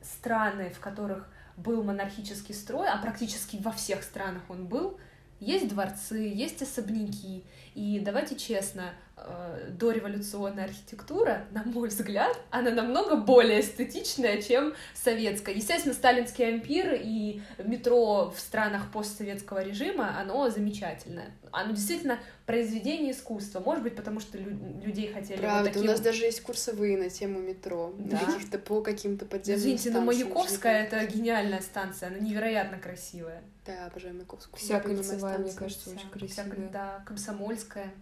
страны, 0.00 0.70
в 0.70 0.80
которых 0.80 1.28
был 1.56 1.82
монархический 1.84 2.54
строй, 2.54 2.88
а 2.88 2.96
практически 2.98 3.58
во 3.58 3.72
всех 3.72 4.02
странах 4.02 4.42
он 4.48 4.66
был, 4.66 4.98
есть 5.38 5.68
дворцы, 5.68 6.18
есть 6.18 6.62
особняки. 6.62 7.44
И 7.74 8.00
давайте 8.00 8.36
честно, 8.36 8.94
э, 9.24 9.70
дореволюционная 9.70 10.64
архитектура, 10.64 11.46
на 11.52 11.62
мой 11.64 11.88
взгляд, 11.88 12.38
она 12.50 12.70
намного 12.70 13.16
более 13.16 13.60
эстетичная, 13.60 14.40
чем 14.42 14.74
советская. 14.94 15.54
Естественно, 15.54 15.94
сталинский 15.94 16.46
ампир 16.46 16.94
и 17.00 17.40
метро 17.64 18.30
в 18.30 18.38
странах 18.40 18.90
постсоветского 18.92 19.62
режима, 19.62 20.18
оно 20.20 20.48
замечательное. 20.50 21.30
Оно 21.52 21.72
действительно 21.74 22.18
произведение 22.46 23.12
искусства. 23.12 23.60
Может 23.60 23.82
быть, 23.82 23.94
потому 23.96 24.20
что 24.20 24.38
лю- 24.38 24.82
людей 24.82 25.12
хотели 25.12 25.38
Правда, 25.38 25.64
вот 25.64 25.68
таким... 25.72 25.82
у 25.82 25.84
нас 25.86 26.00
даже 26.00 26.24
есть 26.24 26.40
курсовые 26.42 26.96
на 26.98 27.10
тему 27.10 27.40
метро. 27.40 27.94
Да? 27.98 28.18
Каких-то 28.18 28.58
по 28.58 28.80
каким-то 28.82 29.26
подземным 29.26 29.60
Извините, 29.60 29.90
но 29.90 30.00
станциям, 30.02 30.28
Маяковская— 30.28 30.90
даже 30.90 31.02
не 31.04 31.08
это 31.10 31.16
гениальная 31.18 31.60
станция, 31.60 32.08
она 32.08 32.18
невероятно 32.18 32.78
красивая. 32.78 33.42
Да, 33.66 33.86
обожаю 33.86 34.14
Маяковскую. 34.14 34.58
Вся 34.60 34.80
кольцевая, 34.80 35.38
мне 35.38 35.50
станция. 35.50 35.58
кажется, 35.58 35.90
очень 35.90 35.98
Вся- 36.00 36.26
вся- 36.26 36.42
красивая. 36.44 36.68
да, 36.72 37.04
комсомольская, 37.06 37.92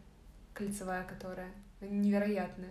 кольцевая, 0.60 1.04
которая 1.04 1.48
невероятная, 1.80 2.70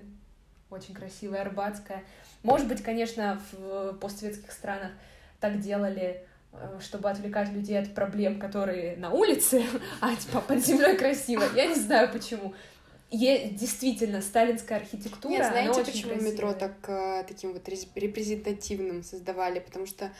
очень 0.69 0.93
красивая, 0.93 1.41
арбатская. 1.41 2.03
Может 2.43 2.67
быть, 2.67 2.83
конечно, 2.83 3.41
в 3.51 3.93
постсоветских 3.93 4.51
странах 4.51 4.91
так 5.39 5.59
делали, 5.59 6.23
э, 6.53 6.79
чтобы 6.79 7.09
отвлекать 7.09 7.49
людей 7.49 7.79
от 7.79 7.93
проблем, 7.95 8.39
которые 8.39 8.95
на 8.97 9.09
улице, 9.09 9.63
а 10.01 10.15
типа 10.15 10.41
под 10.41 10.63
землей 10.63 10.95
красиво. 10.95 11.43
Я 11.55 11.65
не 11.65 11.75
знаю 11.75 12.11
почему. 12.13 12.53
Е- 13.11 13.49
действительно, 13.49 14.21
сталинская 14.21 14.77
архитектура, 14.77 15.31
Нет, 15.31 15.47
знаете, 15.47 15.83
почему 15.83 16.11
красивая. 16.11 16.31
метро 16.31 16.53
так 16.53 16.73
э, 16.87 17.23
таким 17.27 17.53
вот 17.53 17.67
рез- 17.67 17.87
репрезентативным 17.95 19.03
создавали? 19.03 19.59
Потому 19.59 19.87
что 19.87 20.11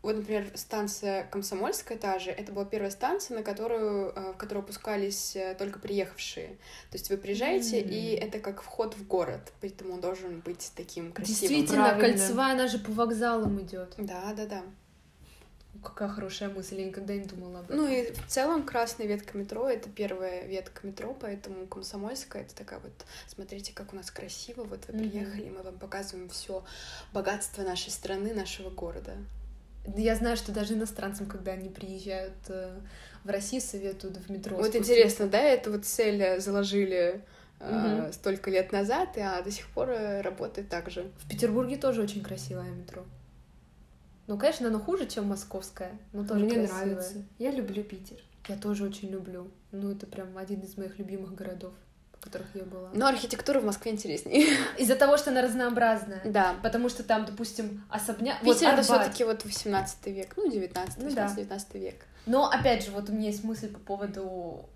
вот, 0.00 0.14
например, 0.14 0.50
станция 0.54 1.24
Комсомольская 1.24 1.98
та 1.98 2.18
же, 2.20 2.30
это 2.30 2.52
была 2.52 2.64
первая 2.64 2.90
станция, 2.90 3.36
на 3.36 3.42
которую, 3.42 4.12
э, 4.14 4.32
в 4.32 4.36
которую 4.36 4.62
опускались 4.62 5.34
э, 5.34 5.56
только 5.58 5.80
приехавшие. 5.80 6.56
То 6.90 6.98
есть 6.98 7.10
вы 7.10 7.16
приезжаете, 7.16 7.82
М. 7.82 7.90
и 7.90 8.10
это 8.12 8.38
как 8.38 8.62
вход 8.62 8.94
в 8.94 9.06
город, 9.08 9.52
поэтому 9.60 9.94
он 9.94 10.00
должен 10.00 10.40
быть 10.40 10.70
таким 10.76 11.12
красивым. 11.12 11.40
Действительно, 11.40 11.88
Правильно. 11.88 12.18
кольцевая, 12.18 12.52
она 12.52 12.68
же 12.68 12.78
по 12.78 12.92
вокзалам 12.92 13.60
идет. 13.60 13.94
Да, 13.98 14.32
да, 14.36 14.46
да. 14.46 14.62
Какая 15.82 16.08
хорошая 16.08 16.48
мысль, 16.48 16.80
я 16.80 16.86
никогда 16.86 17.14
не 17.14 17.24
думала 17.24 17.60
об 17.60 17.66
этом. 17.66 17.76
Ну 17.76 17.88
и 17.88 18.12
в 18.12 18.26
целом 18.26 18.64
красная 18.64 19.06
ветка 19.06 19.36
метро— 19.36 19.68
это 19.70 19.88
первая 19.88 20.44
ветка 20.46 20.86
метро, 20.86 21.16
поэтому 21.20 21.66
Комсомольская— 21.66 22.42
это 22.44 22.54
такая 22.54 22.80
вот, 22.80 22.92
смотрите, 23.28 23.72
как 23.74 23.92
у 23.92 23.96
нас 23.96 24.10
красиво, 24.10 24.64
вот 24.64 24.80
вы 24.88 24.98
приехали, 24.98 25.50
мы 25.50 25.62
вам 25.62 25.78
показываем 25.78 26.28
все 26.30 26.64
богатство 27.12 27.62
нашей 27.62 27.90
страны, 27.90 28.34
нашего 28.34 28.70
города. 28.70 29.14
Я 29.96 30.14
знаю, 30.16 30.36
что 30.36 30.52
даже 30.52 30.74
иностранцам, 30.74 31.26
когда 31.26 31.52
они 31.52 31.68
приезжают 31.68 32.34
э, 32.48 32.78
в 33.24 33.28
Россию, 33.30 33.62
советуют 33.62 34.16
в 34.18 34.30
метро. 34.30 34.56
Вот 34.56 34.66
спуститься. 34.66 34.92
интересно, 34.92 35.26
да, 35.28 35.40
эту 35.40 35.72
вот 35.72 35.84
цель 35.86 36.20
э, 36.22 36.40
заложили 36.40 37.24
э, 37.60 38.00
Мгм. 38.02 38.12
столько 38.12 38.50
лет 38.50 38.70
назад, 38.72 39.16
и, 39.16 39.20
а 39.20 39.40
до 39.42 39.50
сих 39.50 39.66
пор 39.68 39.88
работает 40.22 40.68
так 40.68 40.90
же. 40.90 41.10
В 41.18 41.28
Петербурге 41.28 41.76
тоже 41.76 42.02
очень 42.02 42.22
красивое 42.22 42.70
метро. 42.70 43.04
Ну, 44.26 44.38
конечно, 44.38 44.68
оно 44.68 44.78
хуже, 44.78 45.06
чем 45.06 45.24
московское, 45.24 45.92
но 46.12 46.22
тоже 46.22 46.44
Мне 46.44 46.54
красивое. 46.56 46.84
нравится. 46.84 47.24
Я 47.38 47.50
люблю 47.50 47.82
Питер. 47.82 48.18
Я 48.46 48.56
тоже 48.56 48.84
очень 48.84 49.08
люблю. 49.08 49.50
Ну, 49.72 49.90
это 49.90 50.06
прям 50.06 50.36
один 50.36 50.60
из 50.60 50.76
моих 50.76 50.98
любимых 50.98 51.34
городов, 51.34 51.72
в 52.20 52.24
которых 52.24 52.48
я 52.54 52.64
была. 52.64 52.90
Но 52.92 53.06
архитектура 53.06 53.60
в 53.60 53.64
Москве 53.64 53.92
интереснее. 53.92 54.46
Из-за 54.78 54.96
того, 54.96 55.16
что 55.16 55.30
она 55.30 55.42
разнообразная. 55.42 56.20
Да. 56.24 56.56
Потому 56.62 56.88
что 56.88 57.02
там, 57.02 57.24
допустим, 57.24 57.84
особняк... 57.90 58.40
Питер 58.40 58.68
это 58.68 58.80
Арбат. 58.80 58.84
все-таки 58.84 59.24
вот 59.24 59.44
18 59.44 60.06
век, 60.06 60.34
ну, 60.36 60.50
19 60.50 60.98
Ну 60.98 61.10
да. 61.10 61.28
19 61.28 61.74
век. 61.74 62.04
Но, 62.26 62.48
опять 62.50 62.84
же, 62.84 62.90
вот 62.90 63.08
у 63.08 63.12
меня 63.12 63.28
есть 63.28 63.44
мысль 63.44 63.68
по 63.72 63.78
поводу 63.78 64.68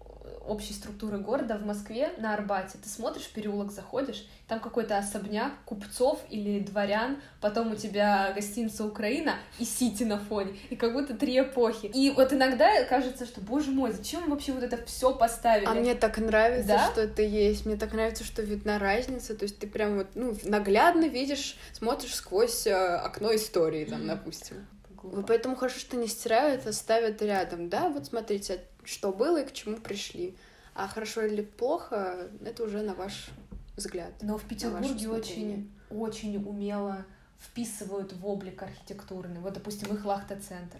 общей 0.46 0.72
структуры 0.72 1.18
города 1.18 1.56
в 1.56 1.66
Москве 1.66 2.12
на 2.18 2.34
Арбате. 2.34 2.78
Ты 2.82 2.88
смотришь, 2.88 3.24
в 3.24 3.32
переулок 3.32 3.72
заходишь, 3.72 4.26
там 4.48 4.60
какой-то 4.60 4.98
особняк 4.98 5.52
купцов 5.64 6.20
или 6.30 6.60
дворян, 6.60 7.18
потом 7.40 7.72
у 7.72 7.76
тебя 7.76 8.32
гостиница 8.34 8.84
Украина 8.84 9.36
и 9.58 9.64
Сити 9.64 10.04
на 10.04 10.18
фоне, 10.18 10.56
и 10.70 10.76
как 10.76 10.92
будто 10.92 11.14
три 11.14 11.40
эпохи. 11.40 11.86
И 11.86 12.10
вот 12.10 12.32
иногда 12.32 12.84
кажется, 12.84 13.24
что, 13.26 13.40
боже 13.40 13.70
мой, 13.70 13.92
зачем 13.92 14.28
вообще 14.30 14.52
вот 14.52 14.62
это 14.62 14.84
все 14.84 15.14
поставили? 15.14 15.66
А 15.66 15.74
мне 15.74 15.94
так 15.94 16.18
нравится, 16.18 16.68
Да? 16.68 16.90
что 16.90 17.02
это 17.02 17.22
есть. 17.22 17.66
Мне 17.66 17.76
так 17.76 17.92
нравится, 17.92 18.24
что 18.24 18.42
видна 18.42 18.78
разница. 18.78 19.34
То 19.34 19.44
есть 19.44 19.58
ты 19.58 19.66
прям 19.66 19.96
вот, 19.96 20.08
ну, 20.14 20.36
наглядно 20.44 21.06
видишь, 21.06 21.56
смотришь 21.72 22.14
сквозь 22.14 22.66
э, 22.66 22.72
окно 22.74 23.34
истории, 23.34 23.84
там, 23.84 24.06
допустим. 24.06 24.66
Вот 25.02 25.26
Поэтому 25.26 25.56
хорошо, 25.56 25.80
что 25.80 25.96
не 25.96 26.06
стирают, 26.06 26.66
а 26.66 26.72
ставят 26.72 27.20
рядом. 27.22 27.68
Да, 27.68 27.88
вот 27.88 28.06
смотрите, 28.06 28.60
что 28.84 29.12
было 29.12 29.42
и 29.42 29.46
к 29.46 29.52
чему 29.52 29.76
пришли. 29.76 30.36
А 30.74 30.88
хорошо 30.88 31.22
или 31.22 31.42
плохо, 31.42 32.28
это 32.44 32.62
уже 32.64 32.82
на 32.82 32.94
ваш 32.94 33.28
взгляд. 33.76 34.12
Но 34.20 34.38
в 34.38 34.44
Петербурге 34.44 35.08
очень, 35.08 35.70
очень 35.90 36.36
умело 36.36 37.04
вписывают 37.38 38.12
в 38.12 38.26
облик 38.26 38.62
архитектурный. 38.62 39.40
Вот, 39.40 39.54
допустим, 39.54 39.94
их 39.94 40.04
Лахта-центр. 40.04 40.78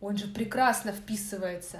Он 0.00 0.16
же 0.16 0.28
прекрасно 0.28 0.92
вписывается. 0.92 1.78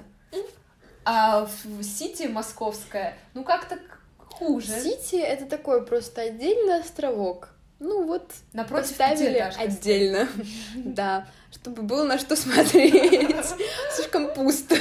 А 1.05 1.47
в 1.47 1.83
Сити 1.83 2.25
московская, 2.25 3.17
ну 3.33 3.45
как-то 3.45 3.79
хуже. 4.19 4.79
Сити— 4.81 5.17
это 5.17 5.47
такой 5.47 5.87
просто 5.87 6.23
отдельный 6.23 6.81
островок. 6.81 7.51
Ну 7.79 8.05
вот, 8.07 8.33
Напротив 8.53 8.91
поставили 8.91 9.39
отдельно. 9.39 10.29
Да, 10.75 11.29
чтобы 11.53 11.83
было 11.83 12.05
на 12.05 12.19
что 12.19 12.37
смотреть. 12.45 13.47
Слишком 13.95 14.33
пусто. 14.35 14.77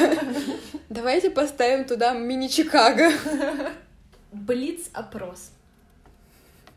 Давайте 0.89 1.29
поставим 1.29 1.85
туда 1.85 2.13
мини-Чикаго. 2.13 3.11
Блиц-опрос. 4.31 5.51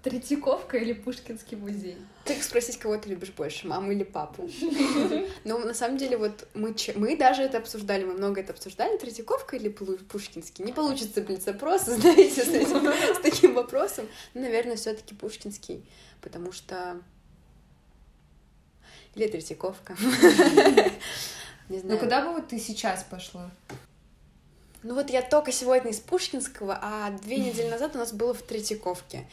Третьяковка 0.02 0.78
или 0.78 0.94
Пушкинский 0.94 1.58
музей? 1.58 1.96
Как 2.24 2.42
спросить, 2.42 2.78
кого 2.78 2.96
ты 2.96 3.10
любишь 3.10 3.32
больше, 3.36 3.66
маму 3.66 3.92
или 3.92 4.02
папу? 4.02 4.48
Ну, 5.44 5.58
на 5.58 5.74
самом 5.74 5.98
деле, 5.98 6.16
вот 6.16 6.48
мы, 6.54 6.74
мы 6.94 7.16
даже 7.18 7.42
это 7.42 7.58
обсуждали, 7.58 8.04
мы 8.04 8.14
много 8.14 8.40
это 8.40 8.54
обсуждали, 8.54 8.96
Третьяковка 8.96 9.56
или 9.56 9.68
Пушкинский. 9.68 10.64
Не 10.64 10.72
получится 10.72 11.20
блиц-опрос, 11.20 11.82
знаете, 11.86 12.42
с, 12.42 12.48
этим- 12.48 12.90
с 13.16 13.20
таким 13.20 13.52
вопросом. 13.52 14.08
Ну, 14.32 14.40
наверное, 14.40 14.76
все 14.76 14.94
таки 14.94 15.14
Пушкинский, 15.14 15.84
потому 16.22 16.52
что... 16.52 17.02
Или 19.14 19.26
Третьяковка. 19.28 19.96
Не 21.68 21.76
Ну, 21.76 21.80
знаю. 21.80 21.98
куда 22.00 22.24
бы 22.26 22.32
вот 22.32 22.48
ты 22.48 22.58
сейчас 22.58 23.04
пошла? 23.04 23.50
Ну 24.82 24.94
вот 24.94 25.10
я 25.10 25.22
только 25.22 25.52
сегодня 25.52 25.90
из 25.90 26.00
Пушкинского, 26.00 26.78
а 26.80 27.10
две 27.22 27.36
недели 27.46 27.68
назад 27.68 27.94
у 27.94 27.98
нас 27.98 28.12
было 28.12 28.34
в 28.34 28.42
Третьяковке. 28.42 29.26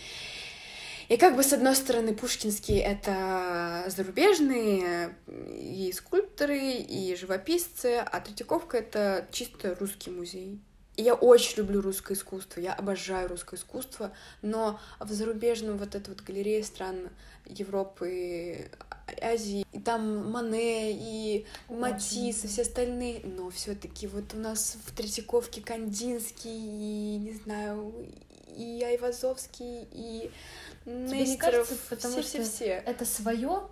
И 1.07 1.15
как 1.15 1.37
бы 1.37 1.43
с 1.43 1.53
одной 1.53 1.73
стороны 1.73 2.13
Пушкинский— 2.13 2.77
это 2.79 3.85
зарубежные 3.87 5.15
и 5.27 5.93
скульпторы, 5.95 6.59
и 6.73 7.15
живописцы, 7.15 7.99
а 8.05 8.19
Третьяковка— 8.19 8.77
это 8.79 9.25
чисто 9.31 9.73
русский 9.79 10.09
музей. 10.11 10.59
И 10.97 11.03
я 11.03 11.13
очень 11.13 11.59
люблю 11.59 11.79
русское 11.79 12.15
искусство, 12.15 12.59
я 12.59 12.73
обожаю 12.73 13.29
русское 13.29 13.55
искусство, 13.55 14.11
но 14.41 14.81
в 14.99 15.09
зарубежном 15.13 15.77
вот 15.77 15.95
эта 15.95 16.09
вот 16.09 16.21
галерея 16.21 16.63
стран 16.63 17.09
Европы, 17.45 18.69
Азии, 19.21 19.65
и 19.71 19.79
там 19.79 20.31
Мане, 20.31 20.91
и 20.91 21.45
Матисс, 21.69 22.43
и 22.43 22.47
все 22.47 22.61
остальные, 22.63 23.21
но 23.23 23.49
все 23.49 23.75
таки 23.75 24.07
вот 24.07 24.33
у 24.33 24.37
нас 24.37 24.77
в 24.85 24.95
Третьяковке 24.95 25.61
Кандинский, 25.61 26.51
и, 26.51 27.17
не 27.17 27.33
знаю, 27.33 27.93
и 28.55 28.83
Айвазовский, 28.83 29.87
и 29.91 30.31
Нестеров, 30.85 31.69
все-все-все. 31.97 32.83
Это 32.85 33.05
свое, 33.05 33.67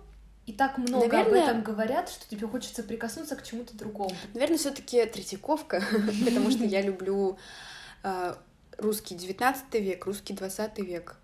и 0.46 0.52
так 0.52 0.78
много 0.78 1.06
Наверное- 1.06 1.42
об 1.42 1.48
этом 1.48 1.62
говорят, 1.62 2.08
что 2.08 2.28
тебе 2.28 2.46
хочется 2.46 2.82
прикоснуться 2.82 3.36
к 3.36 3.42
чему-то 3.42 3.76
другому. 3.76 4.14
Наверное, 4.34 4.58
все-таки 4.58 5.04
Третьяковка, 5.06 5.82
потому 6.24 6.50
что 6.50 6.64
я 6.64 6.82
люблю 6.82 7.38
э, 8.02 8.34
русский 8.78 9.14
19 9.14 9.74
век, 9.74 10.06
русский 10.06 10.34
20 10.34 10.78
век. 10.78 11.16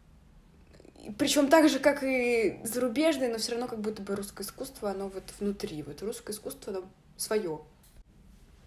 Причем 1.18 1.48
так 1.48 1.68
же, 1.68 1.78
как 1.78 2.02
и 2.02 2.60
зарубежный, 2.64 3.28
но 3.28 3.38
все 3.38 3.52
равно 3.52 3.66
как 3.66 3.80
будто 3.80 4.02
бы 4.02 4.14
русское 4.14 4.44
искусство, 4.44 4.90
оно 4.90 5.08
вот 5.08 5.24
внутри. 5.40 5.82
Вот 5.82 6.00
русское 6.02 6.32
искусство, 6.32 6.72
оно 6.72 6.84
свое. 7.16 7.60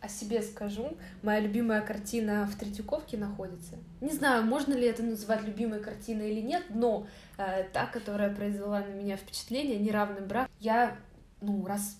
О 0.02 0.10
себе 0.10 0.42
скажу. 0.42 0.98
Моя 1.24 1.40
любимая 1.40 1.82
картина 1.82 2.46
в 2.52 2.58
Третьяковке 2.60 3.18
находится. 3.18 3.78
Не 4.02 4.12
знаю, 4.12 4.44
можно 4.44 4.74
ли 4.74 4.86
это 4.86 5.02
называть 5.02 5.44
любимой 5.44 5.80
картиной 5.80 6.32
или 6.32 6.42
нет, 6.42 6.64
но 6.70 7.08
э, 7.38 7.64
та, 7.72 7.86
которая 7.86 8.34
произвела 8.36 8.82
на 8.82 8.92
меня 8.92 9.18
впечатление, 9.18 9.80
«Неравный 9.80 10.22
брак», 10.22 10.50
я, 10.60 10.98
ну, 11.42 11.66
раз 11.66 11.98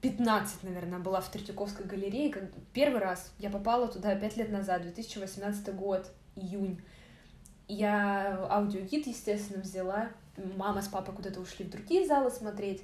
15, 0.00 0.62
наверное, 0.62 1.00
была 1.00 1.20
в 1.20 1.30
Третьяковской 1.30 1.84
галерее. 1.84 2.50
Первый 2.72 3.00
раз 3.00 3.32
я 3.38 3.50
попала 3.50 3.88
туда 3.88 4.14
5 4.14 4.36
лет 4.36 4.50
назад, 4.50 4.82
2018 4.82 5.74
год, 5.74 6.10
июнь. 6.36 6.80
Я 7.68 8.46
аудиогид, 8.50 9.06
естественно, 9.06 9.62
взяла. 9.62 10.08
Мама 10.56 10.80
с 10.80 10.88
папой 10.88 11.14
куда-то 11.14 11.40
ушли 11.40 11.64
в 11.64 11.70
другие 11.70 12.06
залы 12.06 12.30
смотреть. 12.30 12.82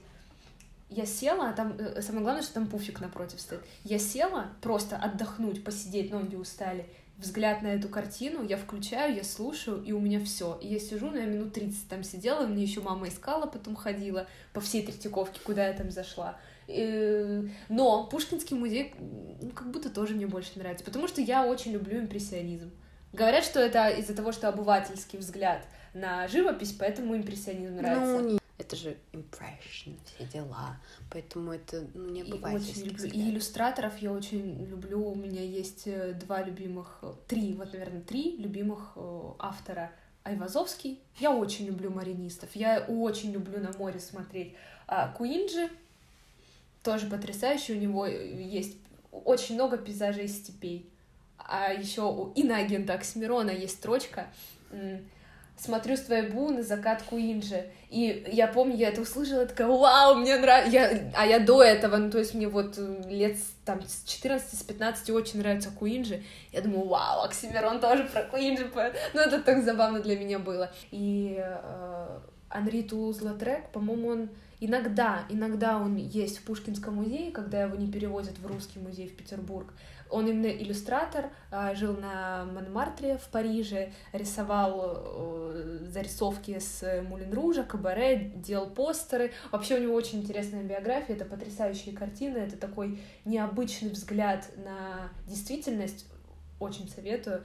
Я 0.90 1.07
села, 1.07 1.49
а 1.49 1.53
там 1.55 1.75
э, 1.79 2.03
самое 2.03 2.23
главное, 2.23 2.42
что 2.42 2.55
там 2.55 2.66
пуфик 2.66 3.01
напротив 3.01 3.40
стоит. 3.40 3.62
Я 3.85 3.99
села 3.99 4.49
просто 4.61 4.97
отдохнуть, 4.97 5.64
посидеть, 5.64 6.11
ноги 6.11 6.37
устали. 6.37 6.87
взгляд 7.16 7.62
на 7.62 7.68
эту 7.68 7.88
картину, 7.88 8.44
я 8.44 8.59
включаю, 8.59 9.14
я 9.14 9.25
слушаю, 9.25 9.83
и 9.83 9.92
у 9.92 10.01
меня 10.01 10.23
все. 10.23 10.59
И 10.61 10.68
я 10.68 10.79
сижу, 10.79 11.11
ну, 11.11 11.16
я 11.16 11.25
минут 11.25 11.55
30 11.55 11.88
там 11.88 12.05
сидела, 12.05 12.47
мне 12.47 12.62
еще 12.62 12.83
мама 12.83 13.09
искала, 13.09 13.47
потом 13.47 13.77
ходила 13.77 14.27
по 14.53 14.61
всей 14.61 14.85
Третьяковке, 14.85 15.40
куда 15.42 15.68
я 15.68 15.73
там 15.73 15.90
зашла. 15.90 16.37
Но 16.66 18.07
Пушкинский 18.11 18.57
музей 18.57 18.94
ну, 19.40 19.51
как 19.51 19.70
будто 19.70 19.90
тоже 19.90 20.14
мне 20.14 20.27
больше 20.27 20.59
нравится, 20.59 20.85
потому 20.85 21.09
что 21.09 21.20
я 21.20 21.47
очень 21.47 21.73
люблю 21.73 22.01
импрессионизм. 22.01 22.70
Говорят, 23.14 23.44
что 23.44 23.61
это 23.61 23.88
из-за 23.90 24.14
того, 24.14 24.33
что 24.33 24.48
обывательский 24.48 25.18
взгляд 25.18 25.64
на 25.94 26.27
живопись, 26.27 26.72
поэтому 26.72 27.16
импрессионизм 27.16 27.77
нравится. 27.77 28.18
Ну, 28.18 28.29
не... 28.33 28.38
Это 28.59 28.74
же 28.74 28.96
impression, 29.12 29.96
все 30.05 30.27
дела, 30.33 30.81
поэтому 31.11 31.53
это 31.53 31.87
ну, 31.94 32.11
не 32.11 32.22
обывательский 32.22 32.90
и 32.90 32.94
взгляд. 32.94 33.14
И 33.14 33.31
иллюстраторов 33.31 33.98
я 33.98 34.12
очень 34.12 34.64
люблю, 34.66 35.09
у 35.09 35.14
меня 35.14 35.42
есть 35.42 35.87
э, 35.87 36.12
два 36.14 36.42
любимых, 36.42 36.98
э, 37.03 37.12
три, 37.29 37.55
вот, 37.55 37.72
наверное, 37.72 38.00
три 38.00 38.37
любимых 38.37 38.92
э, 38.96 39.22
автора. 39.38 39.92
Айвазовский, 40.24 41.00
я 41.20 41.31
очень 41.33 41.66
люблю 41.66 41.90
маринистов, 41.90 42.48
я 42.55 42.81
очень 42.88 43.31
люблю 43.31 43.61
на 43.61 43.72
море 43.77 44.00
смотреть. 44.00 44.55
А 44.87 45.09
Куинджи, 45.09 45.68
тоже 46.83 47.07
потрясающий, 47.07 47.74
у 47.74 47.79
него 47.79 48.07
есть 48.07 48.79
очень 49.12 49.57
много 49.57 49.77
пейзажей 49.77 50.29
степей. 50.29 50.90
А 51.47 51.73
еще 51.73 52.03
у 52.03 52.33
Инагента 52.35 52.95
Оксимирона 52.95 53.51
есть 53.51 53.75
строчка 53.75 54.29
смотрю 55.57 55.97
с 55.97 56.01
твоей 56.01 56.29
бу 56.29 56.51
на 56.51 56.63
закат 56.63 57.03
Куинджи. 57.03 57.67
И 57.91 58.27
я 58.33 58.49
помню, 58.49 58.77
я 58.77 58.89
это 58.89 59.03
услышала, 59.03 59.47
такая, 59.47 59.69
вау, 59.69 60.17
мне 60.17 60.37
нравится. 60.37 60.71
Я... 60.71 61.13
А 61.15 61.27
я 61.27 61.39
до 61.39 61.63
этого, 61.63 61.97
ну, 61.97 62.11
то 62.11 62.19
есть 62.19 62.35
мне 62.35 62.49
вот 62.49 62.77
лет 63.09 63.37
там 63.65 63.81
с 63.83 64.05
14, 64.05 64.59
с 64.59 64.63
15 64.63 65.11
очень 65.11 65.39
нравится 65.39 65.71
Куинджи. 65.71 66.23
Я 66.53 66.63
думаю, 66.63 66.89
вау, 66.89 67.25
Оксимирон 67.25 67.81
тоже 67.81 68.05
про 68.05 68.23
Куинджи. 68.25 68.71
Ну, 69.15 69.21
это 69.21 69.41
так 69.41 69.65
забавно 69.65 70.01
для 70.01 70.19
меня 70.19 70.39
было. 70.39 70.71
И 70.91 71.37
э, 71.39 72.19
Анри 72.49 72.83
Тулуз-Латрек, 72.83 73.71
по-моему, 73.73 74.09
он 74.09 74.29
иногда, 74.61 75.25
иногда 75.29 75.79
он 75.79 75.97
есть 75.97 76.39
в 76.39 76.43
Пушкинском 76.43 76.97
музее, 76.97 77.31
когда 77.31 77.63
его 77.63 77.77
не 77.77 77.91
перевозят 77.91 78.39
в 78.39 78.47
Русский 78.47 78.81
музей 78.81 79.09
в 79.09 79.17
Петербург. 79.17 79.73
Он 80.14 80.29
именно 80.29 80.46
иллюстратор, 80.46 81.31
а, 81.50 81.74
жил 81.74 81.96
на 81.96 82.44
Монмартре 82.44 83.18
в 83.18 83.29
Париже, 83.31 83.92
рисовал 84.12 84.92
э, 84.94 85.87
зарисовки 85.88 86.61
с 86.61 87.03
Мулин 87.09 87.33
Ружа, 87.33 87.64
Кабаре, 87.64 88.31
делал 88.37 88.70
постеры. 88.70 89.33
Вообще 89.50 89.74
у 89.74 89.83
него 89.83 89.94
очень 89.94 90.20
интересная 90.20 90.62
биография, 90.62 91.16
это 91.16 91.24
потрясающие 91.24 91.96
картины, 91.96 92.38
это 92.38 92.57
такой 92.57 93.00
необычный 93.24 93.90
взгляд 93.90 94.48
на 94.57 95.11
действительность. 95.27 96.07
Очень 96.61 96.88
советую. 96.88 97.42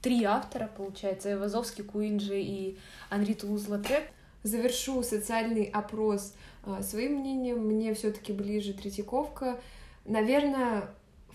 Три 0.00 0.22
автора, 0.22 0.70
получается, 0.76 1.32
Эвазовский, 1.32 1.82
Куинджи 1.82 2.40
и 2.40 2.78
Анри 3.10 3.34
Тулуз-Латрек. 3.34 4.04
Завершу 4.44 5.02
социальный 5.02 5.64
опрос 5.64 6.34
а, 6.62 6.84
своим 6.84 7.14
мнением. 7.18 7.66
Мне 7.66 7.94
все 7.94 8.12
таки 8.12 8.32
ближе 8.32 8.74
Третьяковка. 8.74 9.60
Наверное, 10.04 10.88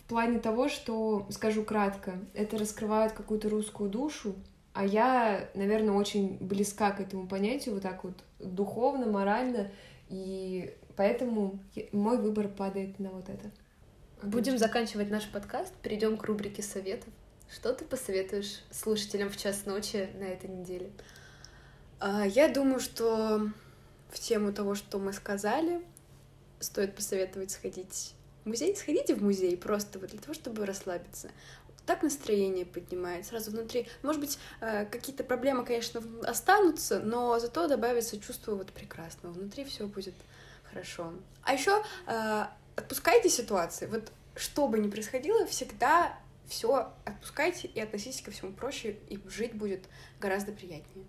в 0.07 0.09
плане 0.09 0.39
того, 0.39 0.69
что, 0.69 1.27
скажу 1.29 1.65
кратко, 1.65 2.13
это 2.33 2.57
раскрывает 2.57 3.11
какую-то 3.11 3.49
русскую 3.49 3.89
душу, 3.89 4.35
а 4.71 4.85
я, 4.85 5.49
наверное, 5.53 5.95
очень 5.95 6.37
близка 6.39 6.91
к 6.91 7.01
этому 7.01 7.27
понятию, 7.27 7.73
вот 7.73 7.83
так 7.83 8.05
вот 8.05 8.13
духовно, 8.39 9.05
морально, 9.05 9.69
и 10.07 10.73
поэтому 10.95 11.59
мой 11.91 12.19
выбор 12.19 12.47
падает 12.47 12.99
на 12.99 13.09
вот 13.09 13.27
это. 13.27 13.51
Будем 14.23 14.57
заканчивать 14.57 15.09
наш 15.09 15.27
подкаст, 15.27 15.73
перейдем 15.81 16.15
к 16.15 16.23
рубрике 16.23 16.61
советов. 16.63 17.09
Что 17.53 17.73
ты 17.73 17.83
посоветуешь 17.83 18.63
слушателям 18.71 19.29
в 19.29 19.35
час 19.35 19.65
ночи 19.65 20.07
на 20.17 20.23
этой 20.23 20.49
неделе? 20.49 20.89
А, 21.99 22.25
я 22.25 22.47
думаю, 22.47 22.79
что 22.79 23.51
в 24.09 24.19
тему 24.19 24.53
того, 24.53 24.73
что 24.73 24.99
мы 24.99 25.11
сказали, 25.11 25.81
стоит 26.61 26.95
посоветовать 26.95 27.51
сходить 27.51 28.13
музей, 28.47 28.75
сходите 28.75 29.15
в 29.15 29.23
музей 29.23 29.55
просто 29.57 29.99
вот 29.99 30.09
для 30.09 30.19
того, 30.19 30.33
чтобы 30.33 30.65
расслабиться. 30.65 31.29
Так 31.85 32.03
настроение 32.03 32.65
поднимает 32.65 33.25
сразу 33.25 33.51
внутри. 33.51 33.87
Может 34.03 34.19
быть, 34.19 34.39
э, 34.59 34.85
какие-то 34.85 35.23
проблемы, 35.23 35.63
конечно, 35.63 36.01
останутся, 36.23 36.99
но 36.99 37.39
зато 37.39 37.67
добавится 37.67 38.19
чувство 38.19 38.55
вот 38.55 38.71
прекрасного. 38.71 39.33
Внутри 39.33 39.63
все 39.63 39.87
будет 39.87 40.15
хорошо. 40.69 41.13
А 41.43 41.53
еще 41.53 41.81
э, 42.07 42.45
отпускайте 42.75 43.29
ситуации. 43.29 43.85
Вот 43.85 44.11
что 44.35 44.67
бы 44.67 44.79
ни 44.79 44.89
происходило, 44.89 45.45
всегда 45.47 46.17
все 46.47 46.91
отпускайте 47.05 47.67
и 47.67 47.79
относитесь 47.79 48.21
ко 48.21 48.31
всему 48.31 48.51
проще, 48.53 48.97
и 49.09 49.19
жить 49.27 49.53
будет 49.53 49.85
гораздо 50.19 50.51
приятнее. 50.51 51.05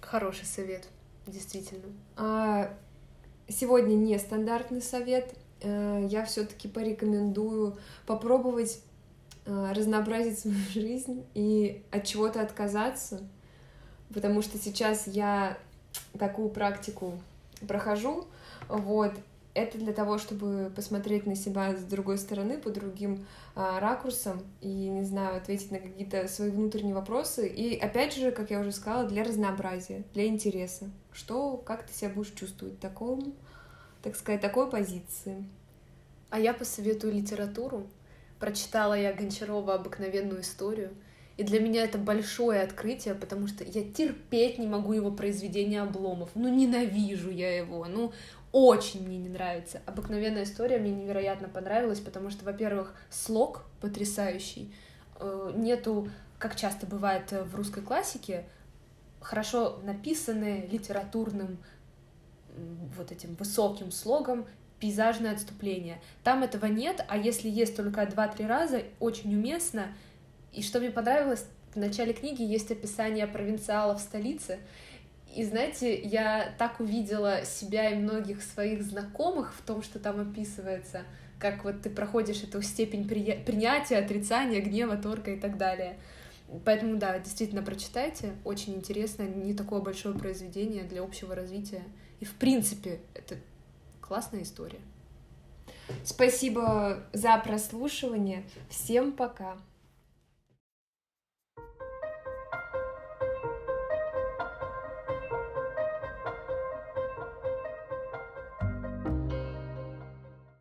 Хороший 0.00 0.44
совет, 0.44 0.86
действительно. 1.26 1.92
А, 2.16 2.76
сегодня 3.48 3.94
нестандартный 3.94 4.82
совет. 4.82 5.34
Э, 5.64 6.06
я 6.08 6.24
все-таки 6.24 6.68
порекомендую 6.68 7.76
попробовать 8.06 8.80
э, 9.46 9.72
разнообразить 9.74 10.38
свою 10.38 10.58
жизнь 10.72 11.24
и 11.34 11.82
от 11.90 12.04
чего-то 12.04 12.42
отказаться, 12.42 13.20
потому 14.12 14.42
что 14.42 14.58
сейчас 14.58 15.06
я 15.06 15.58
такую 16.18 16.50
практику 16.50 17.18
прохожу, 17.66 18.26
вот, 18.68 19.12
это 19.54 19.78
для 19.78 19.92
того, 19.92 20.18
чтобы 20.18 20.70
посмотреть 20.74 21.26
на 21.26 21.36
себя 21.36 21.76
с 21.76 21.84
другой 21.84 22.18
стороны, 22.18 22.58
по 22.58 22.70
другим 22.70 23.24
а, 23.54 23.78
ракурсам 23.78 24.42
и, 24.60 24.88
не 24.88 25.04
знаю, 25.04 25.36
ответить 25.36 25.70
на 25.70 25.78
какие-то 25.78 26.26
свои 26.26 26.50
внутренние 26.50 26.94
вопросы. 26.94 27.46
И, 27.46 27.78
опять 27.78 28.14
же, 28.16 28.32
как 28.32 28.50
я 28.50 28.58
уже 28.58 28.72
сказала, 28.72 29.06
для 29.08 29.22
разнообразия, 29.22 30.02
для 30.12 30.26
интереса. 30.26 30.90
Что, 31.12 31.56
как 31.56 31.86
ты 31.86 31.94
себя 31.94 32.10
будешь 32.10 32.32
чувствовать 32.32 32.74
в 32.74 32.80
таком 32.80 33.34
так 34.04 34.16
сказать, 34.16 34.42
такой 34.42 34.70
позиции. 34.70 35.44
А 36.30 36.38
я 36.38 36.52
посоветую 36.52 37.14
литературу. 37.14 37.86
Прочитала 38.38 38.94
я 38.94 39.12
Гончарова 39.14 39.74
«Обыкновенную 39.74 40.42
историю», 40.42 40.90
и 41.36 41.42
для 41.42 41.58
меня 41.58 41.82
это 41.82 41.98
большое 41.98 42.62
открытие, 42.62 43.14
потому 43.14 43.48
что 43.48 43.64
я 43.64 43.82
терпеть 43.82 44.58
не 44.58 44.68
могу 44.68 44.92
его 44.92 45.10
произведения 45.10 45.82
Обломов. 45.82 46.30
Ну, 46.34 46.48
ненавижу 46.48 47.30
я 47.30 47.56
его. 47.56 47.86
Ну, 47.86 48.12
очень 48.52 49.04
мне 49.04 49.18
не 49.18 49.28
нравится. 49.28 49.82
Обыкновенная 49.84 50.44
история 50.44 50.78
мне 50.78 50.92
невероятно 50.92 51.48
понравилась, 51.48 51.98
потому 51.98 52.30
что, 52.30 52.44
во-первых, 52.44 52.94
слог 53.10 53.64
потрясающий. 53.80 54.72
Э, 55.18 55.52
нету, 55.56 56.08
как 56.38 56.54
часто 56.54 56.86
бывает 56.86 57.32
в 57.32 57.56
русской 57.56 57.82
классике, 57.82 58.44
хорошо 59.20 59.80
написанные 59.82 60.68
литературным 60.68 61.58
вот 62.96 63.12
этим 63.12 63.34
высоким 63.34 63.90
слогом 63.90 64.46
пейзажное 64.80 65.32
отступление. 65.32 66.00
Там 66.22 66.42
этого 66.42 66.66
нет, 66.66 67.04
а 67.08 67.16
если 67.16 67.48
есть 67.48 67.76
только 67.76 68.06
два-три 68.06 68.46
раза, 68.46 68.82
очень 69.00 69.34
уместно. 69.34 69.88
И 70.52 70.62
что 70.62 70.80
мне 70.80 70.90
понравилось, 70.90 71.46
в 71.74 71.78
начале 71.78 72.12
книги 72.12 72.42
есть 72.42 72.70
описание 72.70 73.26
провинциалов 73.26 74.00
столицы, 74.00 74.58
и 75.34 75.42
знаете, 75.42 76.00
я 76.00 76.54
так 76.58 76.78
увидела 76.78 77.44
себя 77.44 77.90
и 77.90 77.96
многих 77.96 78.40
своих 78.40 78.82
знакомых 78.82 79.52
в 79.54 79.62
том, 79.62 79.82
что 79.82 79.98
там 79.98 80.20
описывается, 80.20 81.02
как 81.40 81.64
вот 81.64 81.82
ты 81.82 81.90
проходишь 81.90 82.44
эту 82.44 82.62
степень 82.62 83.08
при... 83.08 83.32
принятия, 83.44 83.96
отрицания, 83.96 84.60
гнева, 84.60 84.96
торга 84.96 85.32
и 85.32 85.40
так 85.40 85.58
далее. 85.58 85.98
Поэтому, 86.64 86.98
да, 86.98 87.18
действительно, 87.18 87.62
прочитайте. 87.62 88.34
Очень 88.44 88.76
интересно, 88.76 89.24
не 89.24 89.54
такое 89.54 89.80
большое 89.80 90.16
произведение 90.16 90.84
для 90.84 91.02
общего 91.02 91.34
развития. 91.34 91.82
И, 92.20 92.24
в 92.24 92.34
принципе, 92.34 93.00
это 93.14 93.36
классная 94.00 94.42
история. 94.42 94.80
Спасибо 96.04 97.04
за 97.12 97.36
прослушивание. 97.38 98.44
Всем 98.68 99.12
пока. 99.12 99.58